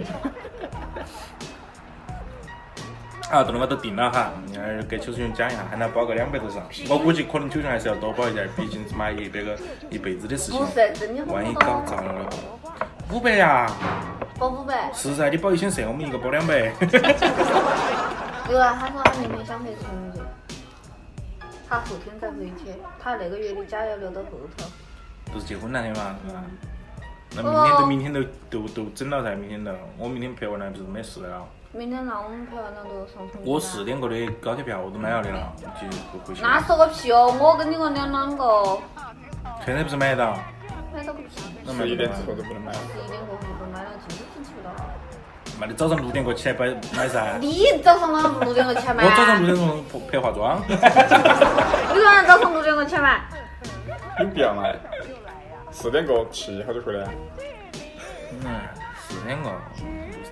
[3.31, 6.61] 啊，这个都定了哈，呃，给邱师兄讲一下，喊他包个两百多上。
[6.87, 9.57] 我估计可能邱兄还是要多包一点，毕竟是买一百个
[9.89, 10.61] 一辈子的事情。
[11.25, 12.75] 万一搞砸了的话，
[13.11, 13.67] 五百呀，
[14.37, 14.91] 包五百。
[14.93, 16.71] 是噻，你包一千四，我们一个包两百。
[18.51, 20.21] 有啊，他说他明天想回重庆，
[21.67, 22.71] 他后天才回去，
[23.01, 24.67] 他那个月的假要留到后头。
[25.33, 26.43] 都是结婚那天嘛，是吧？
[27.35, 31.43] 那明天都明天都都都整了噻，明天都，我明天拍完了不是没事了。
[31.75, 33.51] 明天那我们拍完了都上重庆。
[33.51, 33.83] 我四。
[33.83, 36.41] 点过的高铁票我都买了的了，就不回去。
[36.41, 37.37] 那说个屁哦！
[37.39, 38.79] 我跟你个两两个，
[39.63, 40.39] 现在不是买得到？
[40.95, 41.27] 买到个屁！
[41.65, 42.79] 那买十一点之后都不能买了。
[42.91, 44.71] 十一点过后就买了，不到。
[45.59, 47.37] 妈的，早上六点过起来买买噻。
[47.39, 49.03] 你早上哪六点过起来买？
[49.05, 50.59] 我早上六点钟拍化妆。
[50.65, 53.21] 你晚上早上六点过起来买？
[54.21, 54.63] 有必要吗？
[55.71, 57.07] 四点过去，好久回来？
[58.31, 58.61] 嗯，
[59.07, 59.51] 四点过，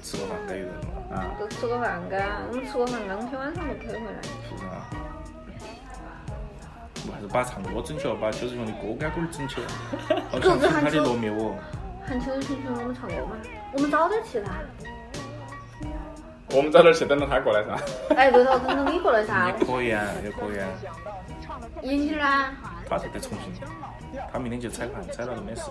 [0.02, 0.93] 吃个饭该有人了。
[1.14, 4.22] 啊，都吃个饭嘎，我们吃个饭刚天晚上就开回来。
[4.50, 4.90] 是啊？
[7.06, 9.68] 我还是把唱歌整起了，把邱志雄的歌杆杆儿整起了。
[10.32, 11.54] 好想听他的罗密欧。
[12.08, 13.38] 喊邱星星我们唱歌嘛？
[13.74, 14.50] 我们早点去噻。
[16.52, 17.76] 我们早点儿去等到他过来噻。
[18.16, 19.66] 哎，对头，等到你过来噻也。
[19.66, 20.68] 可以啊，也可以啊。
[21.82, 22.54] 英 girl 呢？
[22.90, 23.68] 他是在重庆，
[24.32, 25.64] 他明天去采盘，采了就没事。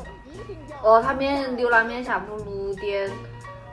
[0.83, 3.11] 哦，他明天刘娜明天下午六点，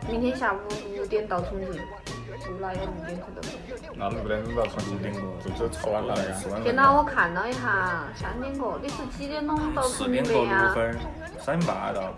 [0.10, 0.58] 明天下午
[0.96, 3.76] 六点到重庆，刘娜要六点去到重庆。
[3.94, 6.34] 那六点钟到重庆，就就吃完了那个。
[6.34, 10.74] 吃完天哪，我看了一下，三点过，你是几点钟到重四点过庆的呀六？
[10.74, 10.96] 分儿，
[11.40, 12.12] 三点半到，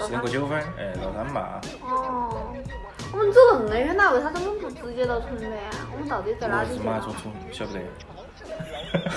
[0.00, 1.44] 四点过九分儿，哎，到三点半。
[1.88, 2.52] 哦，
[3.12, 5.70] 我们走那么远了，为啥子我们不直接到重庆呀？
[5.92, 7.00] 我们到底在哪里我是马？
[7.00, 7.80] 说出晓不得。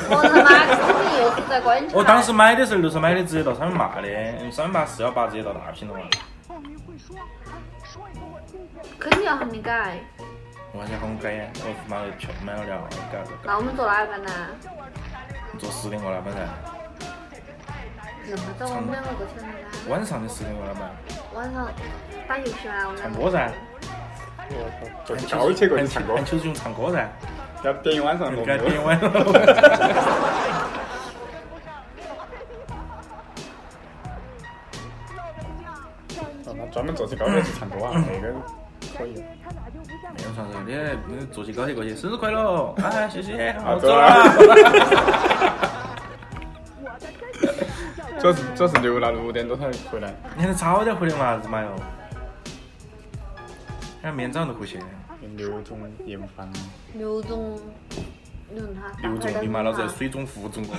[0.09, 0.77] 我他妈肯
[1.09, 1.97] 定又是在观察。
[1.97, 4.07] 我当时买的时候就是买的直接到三点八的，
[4.51, 6.01] 三点八四幺八直接到大坪了嘛。
[8.99, 9.97] 肯定要喊你改，
[10.73, 13.31] 我还想喊我改呀，我妈的票买了了，改了改。
[13.43, 14.31] 那我们坐哪一班呢？
[15.57, 16.39] 坐十点过那班噻，
[18.27, 19.33] 那么早我们两个过去？
[19.89, 20.89] 晚上的十点过那班，
[21.33, 21.69] 晚上
[22.27, 23.15] 打游戏啊，我们两个。
[23.15, 23.51] 唱歌噻，
[25.05, 27.09] 坐高铁过去唱歌喊，邱志雄唱歌噻，
[27.63, 29.09] 要点一晚上点完了。
[29.09, 29.23] 哦
[36.71, 38.33] 专门坐起高铁去唱歌啊，那个
[38.97, 39.23] 可以。
[40.65, 40.73] 你
[41.07, 42.73] 你坐起高铁过去，生日快乐！
[42.81, 44.01] 啊，谢谢，好啊走了。
[48.19, 51.75] 主要是主要是留了六点多才回来，你还早点回来嘛，日妈哟！
[54.03, 54.79] 哎，明天早上就回去。
[55.35, 56.51] 刘总厌烦。
[56.93, 57.59] 刘总，
[58.53, 60.63] 刘总你妈老子在水中浮肿。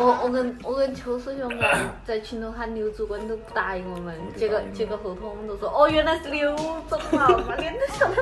[0.00, 6.54] 我我跟我跟邱师兄在在群头喊刘主管都不答应我们，结果结果后头我们都说哦原来是刘
[6.88, 8.14] 总啊，把脸都笑得。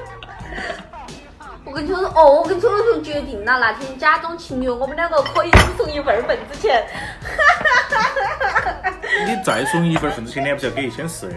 [1.65, 6.87] 我跟邱师哦，我跟邱师兄决定了，那天假装情侣，我们两个可以只送一份份子钱。
[9.27, 11.29] 你再送一份份子钱，你还不是要给一千四？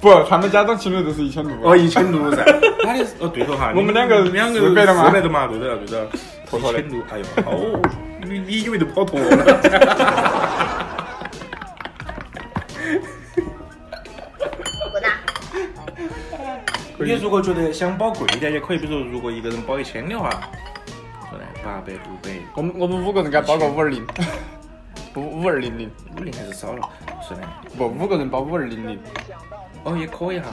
[0.00, 1.56] 不，他们家长情侣都是一千六。
[1.62, 2.44] 哦，一千六噻。
[2.82, 3.72] 他的哦，对头哈。
[3.74, 6.08] 我们两个两个四百的嘛四百的嘛，对的对的。
[6.48, 7.80] 妥妥的一千六，哎呦，哦，
[8.22, 9.26] 你你以为都跑脱了？
[16.98, 20.28] 你如果觉得想包贵一点也可以，比如说如果一个人包一千的话，
[21.30, 24.04] 说呢八百六百我们我们五个人给他包个五二零，
[25.12, 26.88] 不五二零零，五零还是少了，
[27.22, 27.42] 是的。
[27.76, 28.98] 不五个人包五二零零，
[29.86, 30.46] 哦，也可以哈。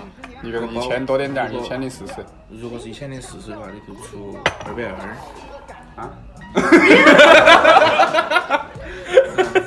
[0.43, 2.13] 一个人一千多点点儿，一千零四十。
[2.49, 4.93] 如果是一千零四十的话，你就出二百二。
[5.95, 6.11] 啊？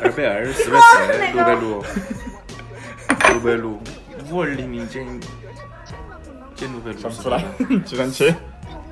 [0.05, 0.87] 二百二，四百四，
[1.33, 1.85] 六百六，
[3.33, 3.77] 六百六，
[4.31, 5.05] 五二零零减
[6.55, 7.45] 减六百六十算不出来，
[7.85, 8.33] 计算器。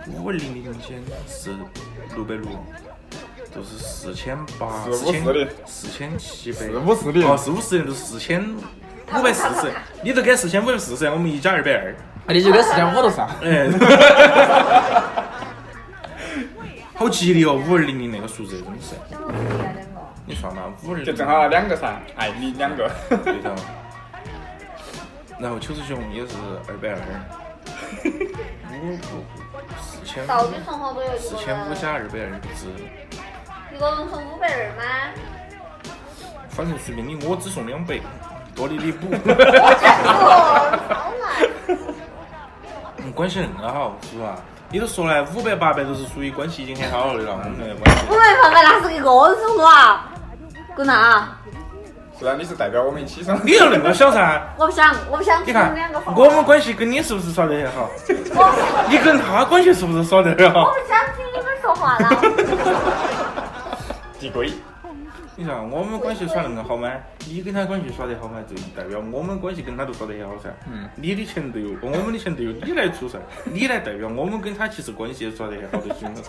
[0.08, 1.54] 五二零零减是
[2.16, 2.50] 六百六，
[3.54, 8.44] 就是四千八，四五千四零四千七百，四五四零哦，四五四零就是四千
[9.18, 11.94] 五百四十，你就给四千五百四十，我们一加二百二，
[12.26, 13.28] 啊，你就给四千五都上。
[13.42, 13.68] 哎，
[16.94, 18.94] 好吉利哦，五二零零那个数字真的是。
[20.26, 22.90] 你算嘛，五二零就正好两个噻，爱你两个。
[23.24, 23.54] 对头。
[25.38, 26.34] 然后邱志雄也是
[26.68, 26.96] 二百二，
[28.72, 28.98] 五五
[29.80, 31.36] 四千到底送好多四？
[31.36, 32.68] 千五加二百二不止，
[33.74, 34.82] 一个人送五百二吗？
[36.48, 37.98] 反正随便你，我只送两百，
[38.54, 39.08] 多的你补。
[40.04, 41.26] 哦，超难。
[42.98, 44.36] 嗯关系恁个好，是吧？
[44.70, 48.16] 你都说了，五百八百都是属于关系已经很好了的了，我们的关系五。
[48.16, 50.10] 百八百那是一个人送的啊！
[50.74, 51.28] 滚蛋！
[52.18, 53.38] 是啊，你是代表我们一起上。
[53.44, 54.42] 你要恁个想噻？
[54.56, 57.88] 我不想，我不想你看听两个我们关系跟你是不是耍得很好？
[58.34, 60.64] 我你跟他关系是不是耍得很好？
[60.64, 62.08] 我不想听你们说话了。
[64.18, 64.50] 递归。
[65.36, 66.88] 你说我们关系耍恁个好吗？
[67.26, 68.38] 你跟他关系耍得好吗？
[68.48, 70.48] 就代表我们关系跟他都耍得很好噻。
[70.70, 70.88] 嗯。
[70.94, 76.20] 你的钱都由我们的钱都由你来出噻，你来代表我们跟他其实关系也耍得很好的行了。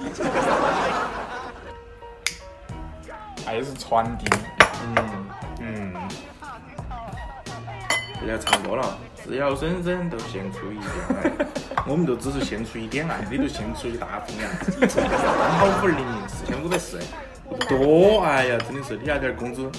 [3.46, 4.26] 爱是传递。
[4.84, 4.96] 嗯，
[5.60, 5.94] 嗯。
[8.20, 10.90] 不要唱歌了，只要人人都献出一点
[11.22, 11.32] 爱，
[11.86, 14.50] 我们就只是献出一点爱，你就献出一大份爱。
[14.88, 14.98] 刚
[15.60, 17.04] 好五二零零四千五百四，不
[17.68, 19.70] 多，哎呀，真的是你那点儿工资，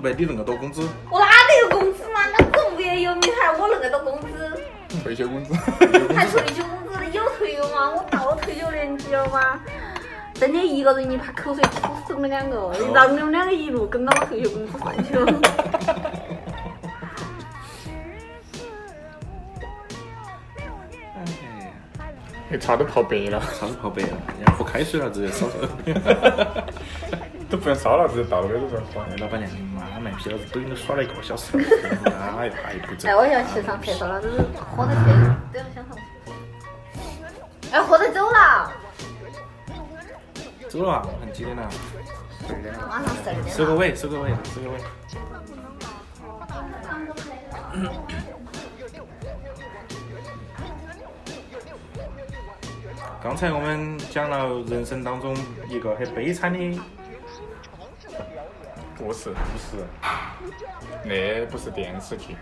[0.00, 2.20] 不，你恁个多工资，我哪里有工资嘛？
[2.38, 4.52] 那个物业有你还我那个多工资，
[5.02, 5.54] 退休工资。
[6.14, 7.90] 还退休工资有退休吗？
[7.90, 9.60] 我到了退休年纪了吗？
[10.34, 15.32] 真的一个人你怕口水吐死你们两个，让你们两个一路跟到我退休工资上去 了。
[22.48, 24.10] 哎茶都泡白了，茶都泡白了，
[24.46, 25.56] 要喝开水了直接烧烧。
[27.48, 29.00] 都不用烧了，直接倒了杯子上喝。
[29.02, 31.64] 哎，老板娘，你妈卖批老子抖音都耍了一个小时了，
[32.38, 33.14] 哎呀，还不走哎，。
[33.14, 35.12] 我要去上厕所了，都是喝得醉，
[35.52, 36.34] 都要想上厕所。
[37.72, 38.72] 哎，喝得走了，
[40.68, 41.68] 走了啊，我看几点了？
[42.46, 42.86] 十二点了。
[42.88, 43.54] 马上十二点。
[43.54, 44.78] 收个尾，收个尾，收个尾。
[53.22, 55.36] 刚才我们讲了人生当中
[55.68, 56.58] 一个很悲惨的
[58.96, 59.84] 故事，故事。
[61.04, 62.36] 那不是电视剧，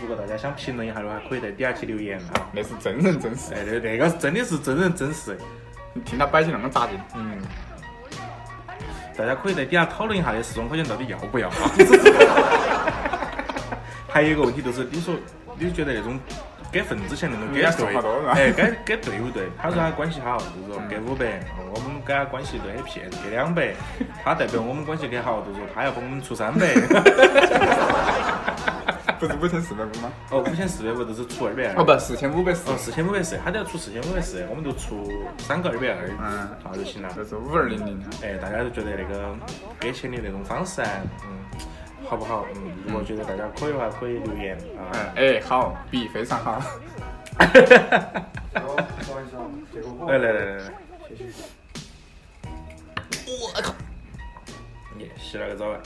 [0.00, 2.48] 如果大家想评论一下的话，可以在底下去留言啊。
[2.52, 3.54] 那是真人真事。
[3.54, 5.36] 哎，对，那个是真的是真人真事。
[5.92, 7.40] 你听他摆起那么扎劲，嗯，
[9.16, 11.54] 大家可以在底下讨论一下这四万块钱到底要不要啊？
[14.08, 15.14] 还有一个问题就是，你说
[15.58, 16.18] 你觉得那种
[16.76, 18.52] 给份子钱那种给人家说好多是吧对，哎，
[18.84, 19.44] 给给对不对？
[19.56, 21.40] 他说他关系好，就是说给五百，
[21.74, 23.72] 我们跟他关系都很撇，给两百，
[24.22, 26.68] 他代表我们关系很好，就是说他要帮我们出三百。
[29.18, 30.12] 不是五千四百五吗？
[30.28, 31.80] 哦，五千四百五就是出二百二。
[31.80, 32.76] 哦，不，四千五百四哦，。
[32.76, 37.08] 四千五百四，他都要出四千五百四，我们就出三个二百二，嗯那就行了。
[37.16, 37.98] 就是五二零零。
[38.22, 39.34] 哎，大家都觉得那个
[39.80, 40.88] 给钱的那种方式啊，
[41.24, 41.38] 嗯，
[42.08, 42.46] 好不好？
[42.54, 46.62] 嗯，如果觉得大家可以的话，可以留言嗯啊。，哎，好，比非常好。
[50.06, 50.62] 来来来来来，
[51.08, 51.32] 谢谢。
[53.26, 53.74] 我靠！
[54.96, 55.80] 你，洗了个澡啊！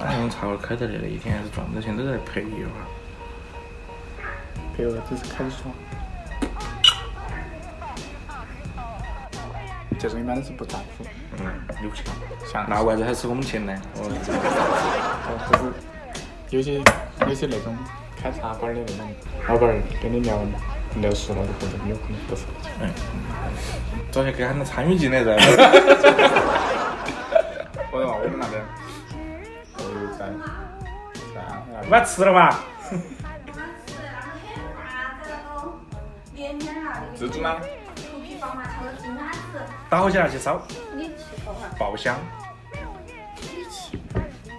[0.00, 2.86] 哎，用茶馆开在这里，一天还是赚不到钱，都在陪一会儿。
[4.76, 5.72] 别个只是开爽。
[10.04, 11.02] 这种一般都是不在乎，
[11.38, 11.46] 嗯，
[11.82, 12.04] 有钱。
[12.46, 13.72] 像那为啥子还是我们钱呢？
[13.96, 14.04] 哦，
[15.50, 15.64] 就是
[16.50, 16.74] 有些
[17.26, 17.74] 有些那种
[18.14, 18.96] 开茶馆的那种
[19.48, 20.38] 老板儿跟你聊
[20.96, 22.42] 聊熟了之后，就有可能不是。
[22.82, 22.90] 嗯，
[24.12, 25.32] 早些给他们参与进来噻。
[27.90, 28.62] 我说我们那边，
[29.78, 29.82] 呃，
[30.18, 30.26] 在
[31.34, 32.60] 在安徽那边，把它吃了吧？
[37.16, 37.56] 自助吗？
[39.94, 40.60] 打火机拿去烧。
[41.78, 42.16] 爆香。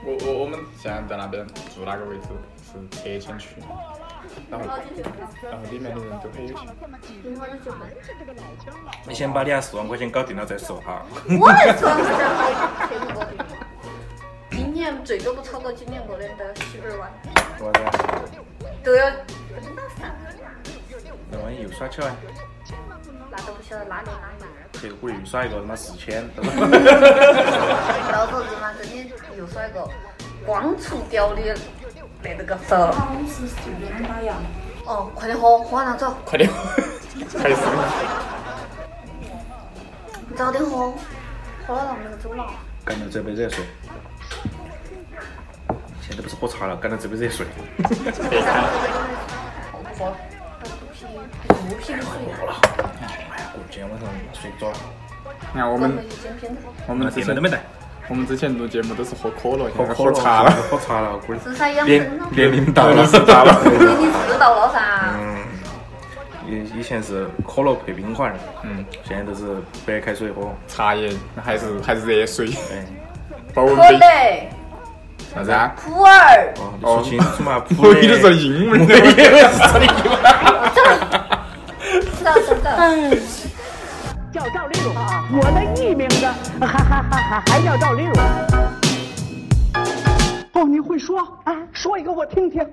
[0.06, 1.46] 我我我们现在在那边
[1.76, 2.28] 住那个位置
[2.64, 3.50] 是拆迁区，
[4.50, 4.66] 然后
[5.44, 6.66] 然后里面的人都很有钱。
[9.06, 11.06] 你先把你那四万块钱搞定了再说哈。
[11.28, 13.32] 我那四万块钱还骗不 过去。
[14.52, 17.12] 今年最多不超过今年过年的七百万，
[17.60, 17.92] 多少？
[18.82, 19.68] 都要不知
[21.36, 22.16] 那万一又耍起来，
[23.30, 24.08] 那都不晓得哪年
[24.40, 24.80] 哪月。
[24.80, 29.86] 结果又耍一个他妈四千，到时候日妈真的又耍一个
[30.46, 31.42] 光出屌的
[32.24, 32.96] 那个走。
[34.86, 36.50] 哦，快点喝，喝完了走，快点，
[37.38, 37.56] 开始。
[40.38, 40.94] 早点喝，
[41.68, 42.46] 喝了让那个走了。
[42.86, 43.66] 干了这杯热水。
[46.02, 47.46] 现在不是喝茶了，干了这杯热水。
[48.30, 48.64] 别看，
[49.72, 50.16] 喝不喝
[51.04, 51.24] 了？
[51.48, 52.10] 肚皮的水。
[53.02, 54.70] 哎呀，我今天晚上睡不着。
[54.72, 54.78] 了
[55.54, 55.98] 你看我们。
[56.88, 57.62] 我们之前都没带，
[58.08, 61.40] 我们之前录节目都是喝可乐，喝喝茶了。，喝茶了，滚。
[61.40, 62.28] 是噻，养年生了。
[62.32, 63.62] 年龄到了，是大了。
[63.64, 64.80] 年龄是到了噻。
[65.20, 65.38] 嗯，
[66.48, 68.32] 以以前是可乐配冰块，
[68.64, 70.54] 嗯，现在都是白开水喝。
[70.68, 71.12] 茶叶
[71.44, 72.86] 还是还是热水，哎，
[73.54, 74.50] 保温杯。
[75.36, 75.72] 乐、啥子啊？
[75.76, 77.60] 普洱，哦，你说清楚嘛？
[77.68, 78.96] 普我洱以为说英文的，
[82.24, 82.70] 走走走。
[84.32, 84.94] 叫赵丽蓉，
[85.40, 86.26] 我的艺名字
[86.60, 88.14] 还还还还还叫赵丽蓉。
[90.54, 91.54] 哦，你会说啊？
[91.72, 92.66] 说一个我听听。